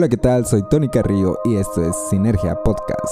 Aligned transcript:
Hola, 0.00 0.08
¿qué 0.08 0.16
tal? 0.16 0.46
Soy 0.46 0.62
Tony 0.70 0.88
Carrillo 0.88 1.36
y 1.44 1.56
esto 1.56 1.84
es 1.84 1.94
Sinergia 2.08 2.54
Podcast. 2.54 3.04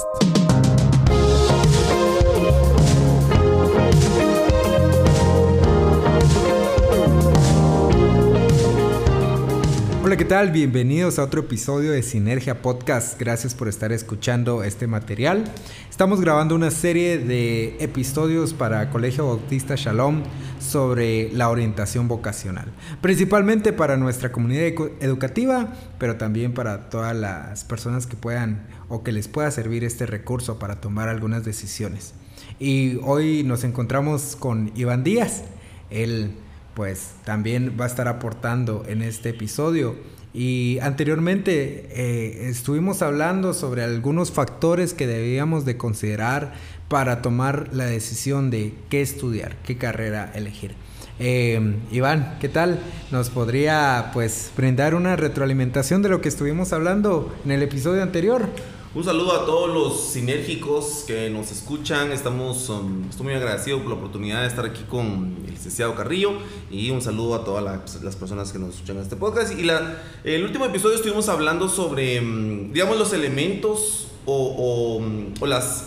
Hola, 10.03 10.17
¿qué 10.17 10.25
tal? 10.25 10.51
Bienvenidos 10.51 11.19
a 11.19 11.25
otro 11.25 11.41
episodio 11.41 11.93
de 11.93 12.03
Sinergia 12.03 12.63
Podcast. 12.63 13.21
Gracias 13.21 13.55
por 13.55 13.69
estar 13.69 13.93
escuchando 13.93 14.65
este 14.65 14.87
material. 14.87 15.45
Estamos 15.91 16.23
grabando 16.23 16.55
una 16.55 16.71
serie 16.71 17.19
de 17.19 17.77
episodios 17.81 18.55
para 18.55 18.89
Colegio 18.89 19.27
Bautista 19.27 19.75
Shalom 19.77 20.23
sobre 20.61 21.33
la 21.33 21.49
orientación 21.49 22.09
vocacional, 22.09 22.73
principalmente 23.01 23.73
para 23.73 23.97
nuestra 23.97 24.33
comunidad 24.33 24.73
educativa, 25.01 25.73
pero 25.99 26.17
también 26.17 26.55
para 26.55 26.91
todas 26.91 27.17
las 27.17 27.65
personas 27.65 28.07
que 28.07 28.17
puedan 28.17 28.67
o 28.89 29.03
que 29.03 29.13
les 29.13 29.29
pueda 29.29 29.51
servir 29.51 29.85
este 29.85 30.07
recurso 30.07 30.59
para 30.59 30.81
tomar 30.81 31.09
algunas 31.09 31.45
decisiones. 31.45 32.15
Y 32.59 32.99
hoy 33.03 33.45
nos 33.45 33.65
encontramos 33.65 34.37
con 34.37 34.73
Iván 34.75 35.05
Díaz. 35.05 35.45
Él 35.91 36.33
pues 36.75 37.13
también 37.25 37.77
va 37.79 37.85
a 37.85 37.89
estar 37.89 38.09
aportando 38.09 38.85
en 38.89 39.03
este 39.03 39.31
episodio. 39.31 39.97
Y 40.35 40.79
anteriormente 40.81 41.89
eh, 41.91 42.49
estuvimos 42.49 43.03
hablando 43.03 43.55
sobre 43.55 43.83
algunos 43.83 44.31
factores 44.31 44.95
que 44.95 45.07
debíamos 45.07 45.65
de 45.65 45.77
considerar 45.77 46.55
para 46.89 47.23
tomar 47.23 47.69
la 47.73 47.85
decisión 47.85 48.51
de 48.51 48.75
qué 48.89 49.03
estudiar, 49.03 49.57
qué 49.63 49.77
carrera 49.77 50.33
elegir. 50.35 50.75
Eh, 51.21 51.77
Iván, 51.91 52.39
¿qué 52.41 52.49
tal? 52.49 52.79
¿Nos 53.11 53.29
podría 53.31 54.11
pues 54.15 54.53
brindar 54.57 54.95
una 54.95 55.17
retroalimentación 55.17 56.01
de 56.01 56.09
lo 56.09 56.21
que 56.21 56.29
estuvimos 56.29 56.73
hablando 56.73 57.35
en 57.45 57.51
el 57.51 57.63
episodio 57.63 58.03
anterior? 58.03 58.49
Un 58.95 59.05
saludo 59.05 59.33
a 59.33 59.45
todos 59.45 59.69
los 59.69 60.13
sinérgicos 60.13 61.05
que 61.07 61.29
nos 61.29 61.53
escuchan. 61.53 62.11
Estamos, 62.11 62.71
um, 62.71 63.05
estoy 63.11 63.27
muy 63.27 63.35
agradecido 63.35 63.79
por 63.81 63.89
la 63.89 63.97
oportunidad 63.97 64.43
de 64.43 64.49
estar 64.49 64.65
aquí 64.65 64.83
con 64.89 65.37
el 65.45 65.51
licenciado 65.51 65.95
Carrillo 65.95 66.33
y 66.71 66.91
un 66.91 67.03
saludo 67.03 67.35
a 67.35 67.45
todas 67.45 67.63
las 68.03 68.17
personas 68.17 68.51
que 68.51 68.59
nos 68.59 68.77
escuchan 68.77 68.97
en 68.97 69.03
este 69.03 69.17
podcast. 69.17 69.59
Y 69.59 69.65
la, 69.65 69.99
el 70.25 70.43
último 70.43 70.65
episodio 70.65 70.97
estuvimos 70.97 71.29
hablando 71.29 71.69
sobre, 71.69 72.21
um, 72.21 72.73
digamos, 72.73 72.97
los 72.97 73.13
elementos 73.13 74.09
o, 74.25 75.03
o 75.39 75.47
las 75.47 75.85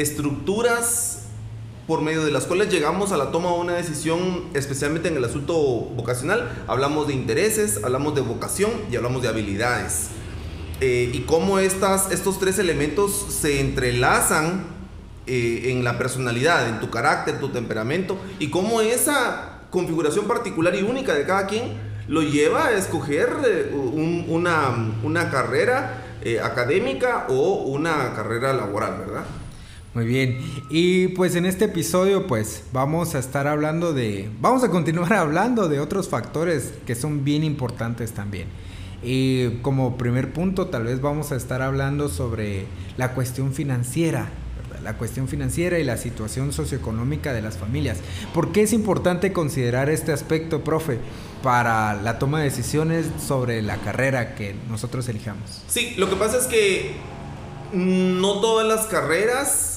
estructuras 0.00 1.24
por 1.88 2.02
medio 2.02 2.22
de 2.22 2.30
las 2.30 2.44
cuales 2.44 2.70
llegamos 2.70 3.12
a 3.12 3.16
la 3.16 3.30
toma 3.30 3.50
de 3.50 3.60
una 3.60 3.72
decisión, 3.72 4.44
especialmente 4.52 5.08
en 5.08 5.16
el 5.16 5.24
asunto 5.24 5.54
vocacional. 5.54 6.64
Hablamos 6.66 7.06
de 7.08 7.14
intereses, 7.14 7.82
hablamos 7.82 8.14
de 8.14 8.20
vocación 8.20 8.70
y 8.92 8.96
hablamos 8.96 9.22
de 9.22 9.28
habilidades. 9.28 10.08
Eh, 10.80 11.10
y 11.14 11.20
cómo 11.20 11.58
estas, 11.58 12.12
estos 12.12 12.38
tres 12.38 12.58
elementos 12.58 13.26
se 13.30 13.60
entrelazan 13.60 14.66
eh, 15.26 15.72
en 15.72 15.82
la 15.82 15.96
personalidad, 15.96 16.68
en 16.68 16.78
tu 16.78 16.90
carácter, 16.90 17.40
tu 17.40 17.48
temperamento, 17.48 18.18
y 18.38 18.50
cómo 18.50 18.82
esa 18.82 19.62
configuración 19.70 20.26
particular 20.26 20.74
y 20.74 20.82
única 20.82 21.14
de 21.14 21.24
cada 21.24 21.46
quien 21.46 21.72
lo 22.06 22.20
lleva 22.22 22.66
a 22.66 22.72
escoger 22.72 23.30
eh, 23.46 23.74
una, 24.28 24.92
una, 25.02 25.30
carrera 25.30 26.04
académica 26.42 27.26
o 27.30 27.62
una 27.64 28.12
carrera 28.14 28.52
laboral, 28.52 28.98
¿verdad? 28.98 29.24
Muy 29.98 30.06
bien, 30.06 30.38
y 30.70 31.08
pues 31.08 31.34
en 31.34 31.44
este 31.44 31.64
episodio 31.64 32.28
pues 32.28 32.62
vamos 32.72 33.16
a 33.16 33.18
estar 33.18 33.48
hablando 33.48 33.92
de, 33.92 34.30
vamos 34.40 34.62
a 34.62 34.70
continuar 34.70 35.12
hablando 35.14 35.68
de 35.68 35.80
otros 35.80 36.08
factores 36.08 36.72
que 36.86 36.94
son 36.94 37.24
bien 37.24 37.42
importantes 37.42 38.12
también. 38.12 38.46
Y 39.02 39.56
como 39.60 39.98
primer 39.98 40.32
punto, 40.32 40.68
tal 40.68 40.84
vez 40.84 41.00
vamos 41.00 41.32
a 41.32 41.36
estar 41.36 41.62
hablando 41.62 42.08
sobre 42.08 42.66
la 42.96 43.12
cuestión 43.12 43.52
financiera, 43.52 44.28
la 44.84 44.96
cuestión 44.96 45.26
financiera 45.26 45.80
y 45.80 45.84
la 45.84 45.96
situación 45.96 46.52
socioeconómica 46.52 47.32
de 47.32 47.42
las 47.42 47.58
familias. 47.58 47.98
¿Por 48.32 48.52
qué 48.52 48.62
es 48.62 48.72
importante 48.72 49.32
considerar 49.32 49.90
este 49.90 50.12
aspecto, 50.12 50.62
profe, 50.62 51.00
para 51.42 52.00
la 52.00 52.20
toma 52.20 52.38
de 52.38 52.44
decisiones 52.44 53.06
sobre 53.26 53.62
la 53.62 53.78
carrera 53.78 54.36
que 54.36 54.54
nosotros 54.70 55.08
elijamos? 55.08 55.64
Sí, 55.66 55.94
lo 55.96 56.08
que 56.08 56.14
pasa 56.14 56.38
es 56.38 56.46
que 56.46 57.18
no 57.72 58.40
todas 58.40 58.66
las 58.66 58.86
carreras 58.86 59.67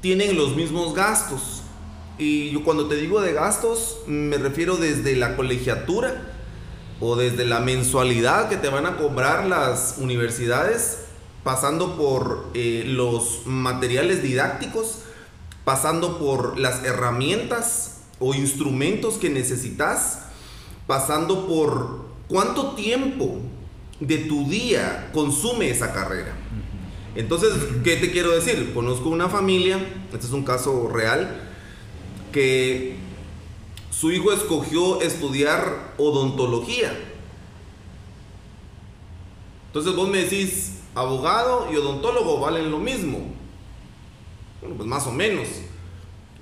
tienen 0.00 0.36
los 0.36 0.54
mismos 0.56 0.94
gastos. 0.94 1.62
Y 2.18 2.50
yo 2.50 2.64
cuando 2.64 2.88
te 2.88 2.96
digo 2.96 3.20
de 3.20 3.32
gastos, 3.32 3.98
me 4.06 4.36
refiero 4.38 4.76
desde 4.76 5.14
la 5.16 5.36
colegiatura, 5.36 6.34
o 7.00 7.16
desde 7.16 7.44
la 7.44 7.60
mensualidad 7.60 8.48
que 8.48 8.56
te 8.56 8.68
van 8.68 8.86
a 8.86 8.96
cobrar 8.96 9.46
las 9.46 9.96
universidades, 9.98 11.04
pasando 11.44 11.96
por 11.96 12.50
eh, 12.54 12.82
los 12.86 13.42
materiales 13.46 14.22
didácticos, 14.22 15.00
pasando 15.64 16.18
por 16.18 16.58
las 16.58 16.84
herramientas 16.84 18.00
o 18.18 18.34
instrumentos 18.34 19.14
que 19.14 19.30
necesitas, 19.30 20.20
pasando 20.86 21.46
por 21.46 22.06
cuánto 22.28 22.74
tiempo 22.74 23.38
de 24.00 24.18
tu 24.18 24.48
día 24.48 25.10
consume 25.12 25.70
esa 25.70 25.92
carrera. 25.92 26.34
Entonces, 27.18 27.52
¿qué 27.82 27.96
te 27.96 28.12
quiero 28.12 28.30
decir? 28.30 28.72
Conozco 28.72 29.08
una 29.08 29.28
familia, 29.28 29.84
este 30.12 30.24
es 30.24 30.32
un 30.32 30.44
caso 30.44 30.88
real, 30.88 31.50
que 32.30 32.94
su 33.90 34.12
hijo 34.12 34.30
escogió 34.30 35.00
estudiar 35.00 35.94
odontología. 35.98 36.96
Entonces 39.66 39.96
vos 39.96 40.08
me 40.08 40.18
decís, 40.18 40.74
abogado 40.94 41.66
y 41.72 41.76
odontólogo 41.76 42.38
valen 42.38 42.70
lo 42.70 42.78
mismo. 42.78 43.18
Bueno, 44.60 44.76
pues 44.76 44.88
más 44.88 45.04
o 45.08 45.10
menos. 45.10 45.48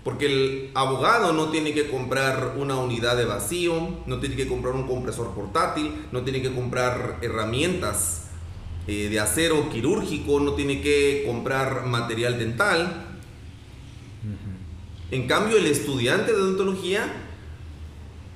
Porque 0.04 0.26
el 0.26 0.72
abogado 0.75 1.32
no 1.32 1.48
tiene 1.48 1.72
que 1.72 1.91
comprar 1.91 2.54
una 2.59 2.76
unidad 2.76 3.16
de 3.16 3.25
vacío, 3.25 3.72
no 4.04 4.20
tiene 4.20 4.36
que 4.36 4.47
comprar 4.47 4.75
un 4.75 4.86
compresor 4.86 5.31
portátil, 5.31 6.06
no 6.12 6.20
tiene 6.20 6.42
que 6.42 6.54
comprar 6.54 7.20
herramientas 7.22 8.25
eh, 8.86 9.08
de 9.08 9.20
acero 9.20 9.69
quirúrgico, 9.70 10.41
no 10.41 10.52
tiene 10.52 10.80
que 10.80 11.24
comprar 11.26 11.86
material 11.86 12.38
dental. 12.38 13.02
En 15.10 15.28
cambio, 15.28 15.56
el 15.56 15.66
estudiante 15.66 16.32
de 16.32 16.38
odontología 16.38 17.12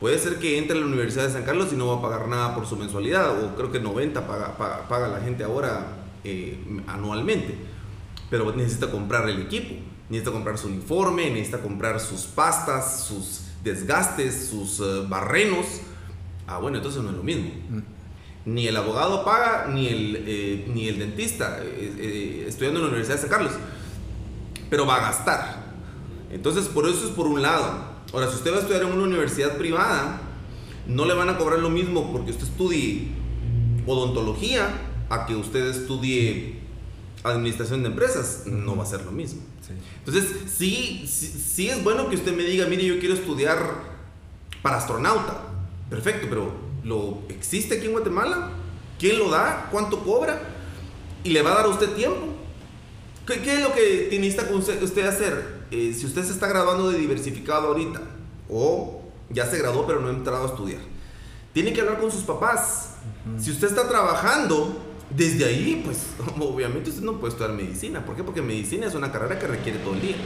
Puede 0.00 0.18
ser 0.18 0.38
que 0.38 0.56
entre 0.56 0.78
a 0.78 0.80
la 0.80 0.86
Universidad 0.86 1.26
de 1.26 1.32
San 1.32 1.44
Carlos 1.44 1.68
y 1.74 1.76
no 1.76 1.86
va 1.88 1.98
a 1.98 2.00
pagar 2.02 2.26
nada 2.26 2.54
por 2.54 2.66
su 2.66 2.74
mensualidad, 2.74 3.44
o 3.44 3.54
creo 3.54 3.70
que 3.70 3.80
90 3.80 4.26
paga, 4.26 4.56
paga, 4.88 5.08
la 5.08 5.20
gente 5.20 5.44
ahora 5.44 5.88
eh, 6.24 6.58
anualmente. 6.86 7.54
Pero 8.30 8.50
necesita 8.56 8.90
comprar 8.90 9.28
el 9.28 9.42
equipo, 9.42 9.74
necesita 10.08 10.32
comprar 10.32 10.56
su 10.56 10.68
uniforme, 10.68 11.28
necesita 11.28 11.60
comprar 11.60 12.00
sus 12.00 12.22
pastas, 12.22 13.04
sus 13.04 13.42
desgastes, 13.62 14.48
sus 14.48 14.80
eh, 14.80 15.04
barrenos. 15.06 15.66
Ah, 16.46 16.56
bueno, 16.56 16.78
entonces 16.78 17.02
no 17.02 17.10
es 17.10 17.16
lo 17.16 17.22
mismo. 17.22 17.50
Mm. 17.68 17.78
Ni 18.44 18.66
el 18.66 18.76
abogado 18.76 19.24
paga, 19.24 19.66
ni 19.68 19.88
el, 19.88 20.24
eh, 20.26 20.64
ni 20.72 20.88
el 20.88 20.98
dentista, 20.98 21.60
estudiando 21.62 22.80
en 22.80 22.84
la 22.84 22.88
Universidad 22.88 23.16
de 23.16 23.20
San 23.20 23.30
Carlos. 23.30 23.52
Pero 24.70 24.86
va 24.86 24.96
a 24.96 25.00
gastar. 25.00 25.74
Entonces, 26.30 26.66
por 26.66 26.88
eso 26.88 27.06
es 27.06 27.10
por 27.10 27.26
un 27.26 27.42
lado. 27.42 27.90
Ahora, 28.12 28.28
si 28.28 28.36
usted 28.36 28.52
va 28.52 28.56
a 28.56 28.60
estudiar 28.60 28.82
en 28.82 28.92
una 28.92 29.02
universidad 29.02 29.56
privada, 29.56 30.20
no 30.86 31.04
le 31.04 31.14
van 31.14 31.28
a 31.28 31.38
cobrar 31.38 31.58
lo 31.58 31.70
mismo 31.70 32.10
porque 32.12 32.30
usted 32.30 32.44
estudie 32.44 33.08
odontología 33.86 34.68
a 35.08 35.26
que 35.26 35.34
usted 35.34 35.66
estudie 35.66 36.60
administración 37.22 37.82
de 37.82 37.88
empresas. 37.88 38.44
No 38.46 38.76
va 38.76 38.84
a 38.84 38.86
ser 38.86 39.04
lo 39.04 39.12
mismo. 39.12 39.42
Entonces, 39.98 40.30
sí, 40.56 41.04
sí, 41.06 41.68
es 41.68 41.82
bueno 41.84 42.08
que 42.08 42.16
usted 42.16 42.36
me 42.36 42.42
diga, 42.42 42.66
mire, 42.66 42.84
yo 42.84 42.98
quiero 42.98 43.14
estudiar 43.14 43.58
para 44.62 44.78
astronauta. 44.78 45.42
Perfecto, 45.88 46.26
pero 46.28 46.52
¿lo 46.84 47.18
existe 47.28 47.76
aquí 47.76 47.86
en 47.86 47.92
Guatemala? 47.92 48.50
¿Quién 48.98 49.18
lo 49.18 49.30
da? 49.30 49.68
¿Cuánto 49.70 50.00
cobra? 50.04 50.40
¿Y 51.24 51.30
le 51.30 51.42
va 51.42 51.52
a 51.52 51.54
dar 51.56 51.64
a 51.66 51.68
usted 51.68 51.90
tiempo? 51.90 52.26
¿Qué, 53.26 53.40
qué 53.42 53.54
es 53.54 53.60
lo 53.60 53.72
que 53.72 54.06
tiene 54.10 54.28
usted 54.28 55.06
hacer? 55.06 55.60
Eh, 55.70 55.94
si 55.96 56.06
usted 56.06 56.24
se 56.24 56.32
está 56.32 56.48
graduando 56.48 56.90
de 56.90 56.98
diversificado 56.98 57.68
ahorita, 57.68 58.00
o 58.48 59.02
ya 59.30 59.46
se 59.46 59.58
graduó 59.58 59.86
pero 59.86 60.00
no 60.00 60.08
ha 60.08 60.12
entrado 60.12 60.44
a 60.44 60.46
estudiar, 60.46 60.80
tiene 61.52 61.72
que 61.72 61.80
hablar 61.80 62.00
con 62.00 62.10
sus 62.10 62.22
papás. 62.22 62.94
Si 63.38 63.50
usted 63.50 63.68
está 63.68 63.88
trabajando, 63.88 64.76
desde 65.10 65.44
ahí, 65.44 65.82
pues 65.84 66.06
obviamente 66.40 66.90
usted 66.90 67.02
no 67.02 67.18
puede 67.18 67.32
estudiar 67.32 67.54
medicina. 67.54 68.04
¿Por 68.04 68.16
qué? 68.16 68.22
Porque 68.22 68.42
medicina 68.42 68.86
es 68.86 68.94
una 68.94 69.10
carrera 69.12 69.38
que 69.38 69.46
requiere 69.46 69.78
todo 69.80 69.94
el 69.94 70.00
día. 70.00 70.16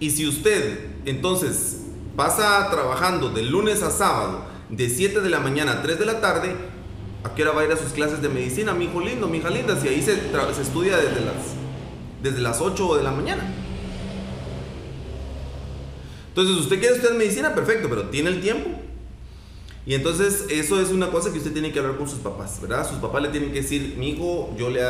Y 0.00 0.10
si 0.10 0.26
usted 0.26 0.86
entonces 1.04 1.82
pasa 2.16 2.68
trabajando 2.70 3.30
de 3.30 3.42
lunes 3.42 3.82
a 3.82 3.90
sábado, 3.90 4.44
de 4.68 4.88
7 4.88 5.20
de 5.20 5.30
la 5.30 5.40
mañana 5.40 5.72
a 5.72 5.82
3 5.82 5.98
de 5.98 6.06
la 6.06 6.20
tarde, 6.20 6.56
¿A 7.22 7.34
qué 7.34 7.42
hora 7.42 7.52
va 7.52 7.60
a 7.60 7.64
ir 7.66 7.72
a 7.72 7.76
sus 7.76 7.92
clases 7.92 8.22
de 8.22 8.30
medicina, 8.30 8.72
mi 8.72 8.86
hijo 8.86 9.00
lindo, 9.00 9.28
mi 9.28 9.38
hija 9.38 9.50
linda? 9.50 9.78
Si 9.78 9.88
ahí 9.88 10.00
se, 10.00 10.14
estudia 10.14 10.96
desde 10.96 11.20
las, 11.20 11.34
desde 12.22 12.40
las 12.40 12.60
8 12.60 12.96
de 12.96 13.02
la 13.02 13.10
mañana. 13.10 13.54
Entonces, 16.28 16.56
usted 16.56 16.78
quiere 16.78 16.94
estudiar 16.94 17.18
medicina, 17.18 17.54
perfecto, 17.54 17.88
pero 17.90 18.08
tiene 18.08 18.30
el 18.30 18.40
tiempo. 18.40 18.70
Y 19.84 19.94
entonces 19.94 20.46
eso 20.50 20.80
es 20.80 20.90
una 20.90 21.10
cosa 21.10 21.32
que 21.32 21.38
usted 21.38 21.52
tiene 21.52 21.72
que 21.72 21.78
hablar 21.78 21.96
con 21.96 22.08
sus 22.08 22.20
papás, 22.20 22.60
¿verdad? 22.62 22.88
Sus 22.88 22.98
papás 22.98 23.22
le 23.22 23.28
tienen 23.28 23.52
que 23.52 23.62
decir, 23.62 23.96
mi 23.98 24.10
hijo, 24.10 24.54
yo 24.56 24.70
le 24.70 24.80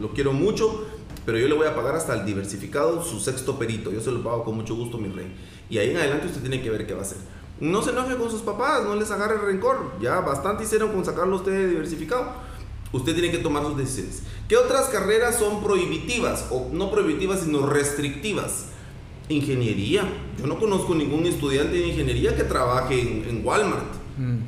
lo 0.00 0.12
quiero 0.14 0.32
mucho, 0.32 0.86
pero 1.24 1.38
yo 1.38 1.48
le 1.48 1.54
voy 1.54 1.66
a 1.66 1.74
pagar 1.74 1.94
hasta 1.94 2.14
el 2.14 2.24
diversificado 2.24 3.02
su 3.02 3.20
sexto 3.20 3.58
perito. 3.58 3.92
Yo 3.92 4.00
se 4.00 4.10
lo 4.10 4.22
pago 4.22 4.44
con 4.44 4.56
mucho 4.56 4.74
gusto, 4.74 4.98
mi 4.98 5.08
rey. 5.08 5.32
Y 5.70 5.78
ahí 5.78 5.90
en 5.90 5.96
adelante 5.96 6.26
usted 6.26 6.40
tiene 6.40 6.60
que 6.60 6.70
ver 6.70 6.86
qué 6.86 6.94
va 6.94 7.00
a 7.00 7.02
hacer. 7.02 7.18
No 7.60 7.80
se 7.82 7.90
enoje 7.90 8.16
con 8.16 8.30
sus 8.30 8.40
papás, 8.40 8.82
no 8.84 8.96
les 8.96 9.10
agarre 9.10 9.38
rencor. 9.38 9.92
Ya 10.00 10.20
bastante 10.20 10.64
hicieron 10.64 10.90
con 10.90 11.04
sacarlo 11.04 11.36
usted 11.36 11.52
de 11.52 11.68
diversificado. 11.68 12.26
Usted 12.92 13.14
tiene 13.14 13.30
que 13.30 13.38
tomar 13.38 13.64
sus 13.64 13.76
decisiones. 13.76 14.22
¿Qué 14.48 14.56
otras 14.56 14.88
carreras 14.88 15.38
son 15.38 15.62
prohibitivas? 15.62 16.46
O 16.50 16.68
no 16.72 16.90
prohibitivas, 16.90 17.40
sino 17.40 17.66
restrictivas. 17.66 18.66
Ingeniería. 19.28 20.02
Yo 20.38 20.46
no 20.46 20.58
conozco 20.58 20.94
ningún 20.94 21.24
estudiante 21.26 21.76
de 21.76 21.86
ingeniería 21.86 22.36
que 22.36 22.42
trabaje 22.42 23.00
en, 23.00 23.46
Walmart. 23.46 23.94
Mm. 24.18 24.38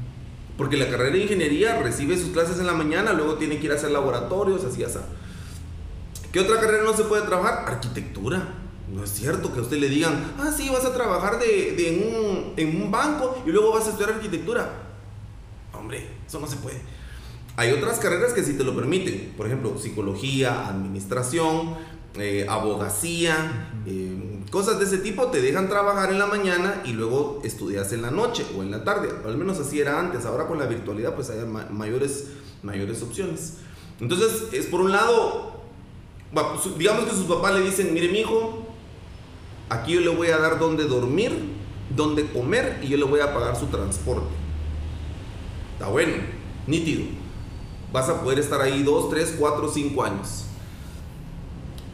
Porque 0.58 0.76
la 0.76 0.90
carrera 0.90 1.12
de 1.12 1.22
ingeniería 1.22 1.80
recibe 1.80 2.18
sus 2.18 2.30
clases 2.30 2.58
en 2.58 2.66
la 2.66 2.74
mañana, 2.74 3.12
luego 3.12 3.34
tiene 3.34 3.58
que 3.58 3.66
ir 3.66 3.72
a 3.72 3.76
hacer 3.76 3.92
laboratorios, 3.92 4.64
así, 4.64 4.84
así. 4.84 4.98
¿Qué 6.34 6.40
otra 6.40 6.58
carrera 6.58 6.82
no 6.82 6.96
se 6.96 7.04
puede 7.04 7.22
trabajar? 7.22 7.64
Arquitectura. 7.64 8.56
No 8.92 9.04
es 9.04 9.10
cierto 9.10 9.52
que 9.52 9.60
a 9.60 9.62
usted 9.62 9.76
le 9.76 9.88
digan, 9.88 10.32
ah, 10.36 10.50
sí, 10.50 10.68
vas 10.68 10.84
a 10.84 10.92
trabajar 10.92 11.38
de, 11.38 11.88
en, 11.88 12.12
un, 12.12 12.54
en 12.56 12.82
un 12.82 12.90
banco 12.90 13.40
y 13.46 13.50
luego 13.50 13.72
vas 13.72 13.86
a 13.86 13.90
estudiar 13.90 14.14
arquitectura. 14.14 14.68
Hombre, 15.72 16.08
eso 16.26 16.40
no 16.40 16.48
se 16.48 16.56
puede. 16.56 16.80
Hay 17.54 17.70
otras 17.70 18.00
carreras 18.00 18.32
que 18.32 18.42
sí 18.42 18.54
te 18.54 18.64
lo 18.64 18.74
permiten, 18.74 19.32
por 19.36 19.46
ejemplo, 19.46 19.78
psicología, 19.78 20.66
administración, 20.66 21.76
eh, 22.18 22.46
abogacía, 22.48 23.70
eh, 23.86 24.42
cosas 24.50 24.80
de 24.80 24.86
ese 24.86 24.98
tipo 24.98 25.28
te 25.28 25.40
dejan 25.40 25.68
trabajar 25.68 26.10
en 26.10 26.18
la 26.18 26.26
mañana 26.26 26.82
y 26.84 26.94
luego 26.94 27.42
estudias 27.44 27.92
en 27.92 28.02
la 28.02 28.10
noche 28.10 28.44
o 28.58 28.62
en 28.64 28.72
la 28.72 28.82
tarde. 28.82 29.08
Al 29.24 29.36
menos 29.36 29.60
así 29.60 29.80
era 29.80 30.00
antes. 30.00 30.26
Ahora 30.26 30.48
con 30.48 30.58
la 30.58 30.66
virtualidad 30.66 31.14
pues 31.14 31.30
hay 31.30 31.38
mayores, 31.70 32.30
mayores 32.64 33.02
opciones. 33.04 33.58
Entonces, 34.00 34.48
es 34.52 34.66
por 34.66 34.80
un 34.80 34.90
lado, 34.90 35.63
digamos 36.76 37.04
que 37.04 37.10
sus 37.10 37.26
papás 37.26 37.54
le 37.54 37.62
dicen, 37.62 37.92
mire 37.94 38.08
mi 38.08 38.20
hijo, 38.20 38.66
aquí 39.68 39.94
yo 39.94 40.00
le 40.00 40.08
voy 40.08 40.28
a 40.28 40.38
dar 40.38 40.58
donde 40.58 40.84
dormir, 40.84 41.32
donde 41.94 42.26
comer 42.26 42.80
y 42.82 42.88
yo 42.88 42.96
le 42.96 43.04
voy 43.04 43.20
a 43.20 43.32
pagar 43.32 43.56
su 43.56 43.66
transporte. 43.66 44.34
Está 45.74 45.88
bueno, 45.88 46.14
nítido 46.66 47.24
vas 47.94 48.08
a 48.08 48.20
poder 48.20 48.40
estar 48.40 48.60
ahí 48.60 48.82
2, 48.82 49.08
3, 49.08 49.36
4, 49.38 49.68
5 49.72 50.02
años. 50.02 50.46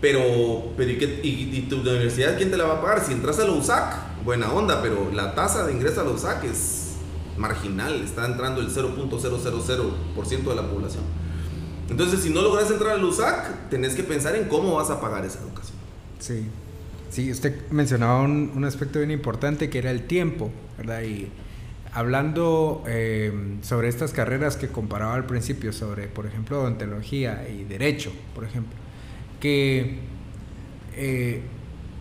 Pero, 0.00 0.72
pero 0.74 0.90
¿y, 0.90 1.66
tu 1.68 1.76
universidad 1.76 2.38
quién 2.38 2.50
te 2.50 2.56
la 2.56 2.64
va 2.64 2.78
a 2.78 2.80
pagar? 2.80 3.04
Si 3.04 3.12
entras 3.12 3.38
a 3.38 3.44
la 3.44 3.52
USAC, 3.52 4.24
buena 4.24 4.50
onda, 4.50 4.80
pero 4.80 5.10
la 5.12 5.34
tasa 5.34 5.66
de 5.66 5.74
ingreso 5.74 6.00
a 6.00 6.04
la 6.04 6.10
USAC 6.12 6.44
es 6.44 6.94
marginal, 7.36 8.02
está 8.02 8.24
entrando 8.24 8.62
el 8.62 8.70
0.000% 8.70 10.48
de 10.48 10.54
la 10.54 10.70
población. 10.70 11.04
Entonces, 11.90 12.20
si 12.20 12.30
no 12.30 12.42
logras 12.42 12.70
entrar 12.70 12.92
a 12.92 12.96
la 12.96 13.04
USAC, 13.04 13.68
tenés 13.68 13.94
que 13.94 14.04
pensar 14.04 14.36
en 14.36 14.48
cómo 14.48 14.76
vas 14.76 14.90
a 14.90 15.00
pagar 15.00 15.24
esa 15.24 15.40
educación. 15.40 15.76
Sí, 16.20 16.46
sí, 17.10 17.30
usted 17.30 17.68
mencionaba 17.70 18.22
un, 18.22 18.52
un 18.54 18.64
aspecto 18.64 19.00
bien 19.00 19.10
importante 19.10 19.68
que 19.68 19.78
era 19.78 19.90
el 19.90 20.06
tiempo, 20.06 20.50
¿verdad? 20.78 21.02
Y 21.02 21.28
hablando 21.92 22.84
eh, 22.86 23.32
sobre 23.62 23.88
estas 23.88 24.12
carreras 24.12 24.56
que 24.56 24.68
comparaba 24.68 25.14
al 25.14 25.26
principio, 25.26 25.72
sobre, 25.72 26.06
por 26.06 26.26
ejemplo, 26.26 26.60
odontología 26.60 27.48
y 27.48 27.64
derecho, 27.64 28.12
por 28.34 28.44
ejemplo, 28.44 28.76
que 29.40 29.98
eh, 30.94 31.42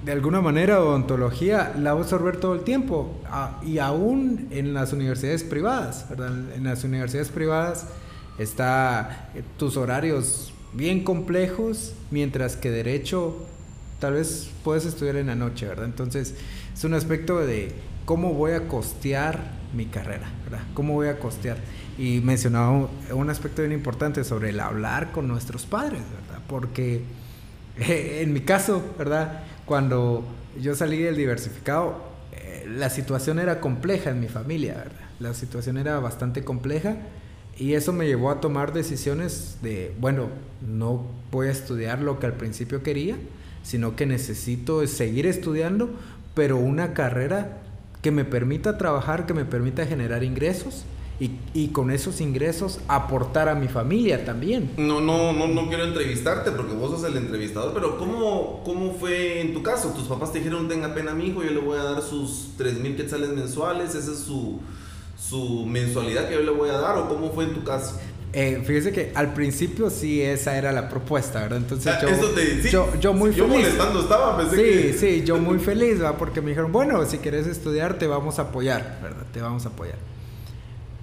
de 0.06 0.12
alguna 0.12 0.42
manera 0.42 0.81
odontología 0.81 1.74
la 1.77 1.94
va 1.94 2.00
a 2.00 2.03
absorber 2.03 2.38
todo 2.38 2.53
el 2.53 2.62
tiempo, 2.62 3.19
y 3.65 3.80
aún 3.80 4.47
en 4.51 4.74
las 4.74 4.94
universidades 4.94 5.44
privadas, 5.44 6.06
¿verdad? 6.09 6.31
En 6.56 6.63
las 6.63 6.83
universidades 6.83 7.30
privadas 7.30 7.88
está 8.39 9.30
eh, 9.36 9.44
tus 9.57 9.77
horarios 9.77 10.53
bien 10.74 11.03
complejos, 11.03 11.94
mientras 12.09 12.56
que 12.56 12.71
derecho 12.71 13.36
tal 14.00 14.13
vez 14.13 14.50
puedes 14.63 14.86
estudiar 14.86 15.18
en 15.18 15.27
la 15.27 15.36
noche, 15.36 15.68
¿verdad? 15.68 15.86
Entonces 15.86 16.36
es 16.74 16.83
un 16.83 16.94
aspecto 16.94 17.38
de 17.39 17.71
cómo 18.06 18.33
voy 18.33 18.53
a 18.53 18.68
costear 18.68 19.59
mi 19.75 19.86
carrera, 19.86 20.31
¿verdad? 20.45 20.63
¿Cómo 20.74 20.94
voy 20.94 21.09
a 21.09 21.19
costear? 21.19 21.57
Y 21.97 22.21
mencionaba 22.21 22.89
un 23.12 23.30
aspecto 23.30 23.62
bien 23.62 23.74
importante 23.74 24.24
sobre 24.24 24.50
el 24.50 24.59
hablar 24.62 25.12
con 25.12 25.27
nuestros 25.27 25.65
padres, 25.65 26.01
¿verdad? 26.21 26.42
Porque 26.47 27.03
en 27.77 28.33
mi 28.33 28.42
caso, 28.42 28.81
¿verdad? 28.97 29.44
Cuando 29.65 30.24
yo 30.59 30.75
salí 30.75 30.97
del 30.97 31.18
diversificado, 31.18 32.01
eh, 32.31 32.65
la 32.69 32.89
situación 32.89 33.38
era 33.38 33.59
compleja 33.59 34.12
en 34.12 34.21
mi 34.21 34.30
familia, 34.30 34.75
¿verdad? 34.75 35.09
La 35.19 35.33
situación 35.33 35.77
era 35.77 36.00
bastante 36.00 36.44
compleja 36.45 36.95
y 37.59 37.73
eso 37.73 37.91
me 37.91 38.07
llevó 38.07 38.31
a 38.31 38.39
tomar 38.39 38.71
decisiones 38.71 39.57
de, 39.61 39.94
bueno, 40.00 40.29
no 40.65 41.06
voy 41.29 41.47
a 41.47 41.51
estudiar 41.51 42.01
lo 42.01 42.17
que 42.17 42.25
al 42.25 42.33
principio 42.33 42.81
quería, 42.81 43.17
sino 43.63 43.97
que 43.97 44.06
necesito 44.06 44.85
seguir 44.88 45.27
estudiando, 45.27 45.89
pero 46.33 46.56
una 46.56 46.94
carrera 46.94 47.61
que 48.01 48.11
me 48.11 48.23
permita 48.23 48.77
trabajar, 48.77 49.25
que 49.25 49.33
me 49.33 49.44
permita 49.44 49.85
generar 49.85 50.23
ingresos 50.23 50.85
y, 51.19 51.31
y, 51.53 51.67
con 51.67 51.91
esos 51.91 52.21
ingresos 52.21 52.79
aportar 52.88 53.50
a 53.50 53.56
mi 53.56 53.67
familia 53.67 54.23
también. 54.23 54.71
No, 54.77 55.01
no, 55.01 55.33
no, 55.33 55.47
no 55.50 55.67
quiero 55.67 55.83
entrevistarte 55.83 56.51
porque 56.51 56.73
vos 56.73 56.91
sos 56.91 57.03
el 57.11 57.17
entrevistador, 57.17 57.73
pero 57.73 57.97
¿cómo, 57.97 58.61
cómo 58.63 58.94
fue 58.94 59.41
en 59.41 59.53
tu 59.53 59.61
caso? 59.61 59.89
¿Tus 59.89 60.06
papás 60.07 60.31
te 60.31 60.38
dijeron, 60.38 60.69
tenga 60.69 60.94
pena 60.94 61.13
mi 61.13 61.25
hijo, 61.25 61.44
yo 61.44 61.51
le 61.51 61.59
voy 61.59 61.77
a 61.77 61.83
dar 61.83 62.01
sus 62.01 62.51
3 62.57 62.79
mil 62.79 62.95
quetzales 62.95 63.31
mensuales, 63.31 63.95
esa 63.95 64.13
es 64.13 64.19
su, 64.19 64.61
su 65.19 65.66
mensualidad 65.66 66.30
que 66.30 66.36
yo 66.36 66.42
le 66.42 66.51
voy 66.51 66.69
a 66.69 66.77
dar 66.77 66.98
o 66.98 67.10
cómo 67.10 67.31
fue 67.31 67.44
en 67.44 67.54
tu 67.54 67.63
caso? 67.63 68.00
Eh, 68.31 68.62
fíjese 68.63 68.92
que 68.92 69.12
al 69.16 69.33
principio 69.33 69.89
sí 69.89 70.21
esa 70.21 70.56
era 70.56 70.71
la 70.71 70.88
propuesta, 70.88 71.42
¿verdad? 71.42 71.57
Entonces 71.57 71.92
ah, 71.92 72.00
yo, 72.69 72.94
yo, 73.00 73.12
muy 73.12 73.33
yo 73.33 73.48
molestando 73.48 74.01
estaba, 74.01 74.38
pensé 74.38 74.94
sí, 74.94 74.98
sí, 75.00 75.24
yo 75.25 75.39
muy 75.39 75.57
feliz, 75.57 76.01
¿va? 76.01 76.16
Porque 76.16 76.39
me 76.39 76.50
dijeron, 76.50 76.71
bueno, 76.71 77.04
si 77.06 77.18
quieres 77.18 77.48
estudiar 77.48 77.98
te 77.98 78.06
vamos 78.06 78.38
a 78.38 78.44
apoyar, 78.44 79.00
¿verdad? 79.01 79.25
Te 79.33 79.42
vamos 79.42 79.66
a 79.66 79.69
apoyar. 79.69 79.98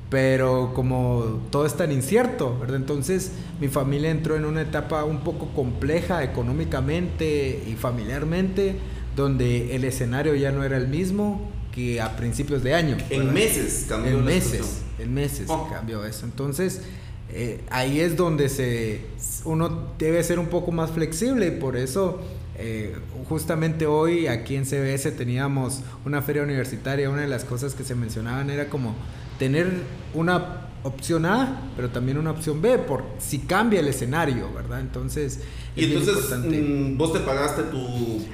Pero 0.08 0.70
como 0.72 1.42
todo 1.50 1.66
es 1.66 1.74
tan 1.74 1.90
incierto, 1.90 2.56
¿verdad? 2.60 2.76
Entonces 2.76 3.32
mi 3.60 3.66
familia 3.66 4.10
entró 4.10 4.36
en 4.36 4.44
una 4.44 4.62
etapa 4.62 5.02
un 5.02 5.24
poco 5.24 5.48
compleja 5.48 6.22
económicamente 6.22 7.64
y 7.66 7.74
familiarmente, 7.74 8.76
donde 9.16 9.74
el 9.74 9.82
escenario 9.82 10.36
ya 10.36 10.52
no 10.52 10.62
era 10.62 10.76
el 10.76 10.86
mismo 10.86 11.55
que 11.76 12.00
a 12.00 12.16
principios 12.16 12.64
de 12.64 12.74
año. 12.74 12.96
En 13.10 13.32
meses 13.32 13.84
cambió. 13.86 14.18
En 14.18 14.24
meses, 14.24 14.82
en 14.98 15.14
meses 15.14 15.46
oh. 15.48 15.68
cambió 15.70 16.04
eso. 16.06 16.24
Entonces 16.24 16.80
eh, 17.28 17.60
ahí 17.70 18.00
es 18.00 18.16
donde 18.16 18.48
se, 18.48 19.02
uno 19.44 19.90
debe 19.98 20.24
ser 20.24 20.38
un 20.38 20.46
poco 20.46 20.72
más 20.72 20.90
flexible 20.90 21.48
y 21.48 21.50
por 21.50 21.76
eso 21.76 22.20
eh, 22.56 22.96
justamente 23.28 23.86
hoy 23.86 24.26
aquí 24.26 24.56
en 24.56 24.64
CBS 24.64 25.12
teníamos 25.12 25.82
una 26.06 26.22
feria 26.22 26.42
universitaria, 26.42 27.10
una 27.10 27.22
de 27.22 27.28
las 27.28 27.44
cosas 27.44 27.74
que 27.74 27.84
se 27.84 27.94
mencionaban 27.94 28.48
era 28.48 28.70
como 28.70 28.94
tener 29.38 29.70
una 30.14 30.68
opción 30.86 31.26
A, 31.26 31.70
pero 31.76 31.90
también 31.90 32.18
una 32.18 32.30
opción 32.30 32.62
B, 32.62 32.78
por 32.78 33.04
si 33.18 33.40
cambia 33.40 33.80
el 33.80 33.88
escenario, 33.88 34.52
¿verdad? 34.52 34.80
Entonces... 34.80 35.40
Y 35.74 35.84
entonces 35.84 36.16
mm, 36.38 36.96
vos 36.96 37.12
te 37.12 37.20
pagaste 37.20 37.64
tu, 37.64 38.24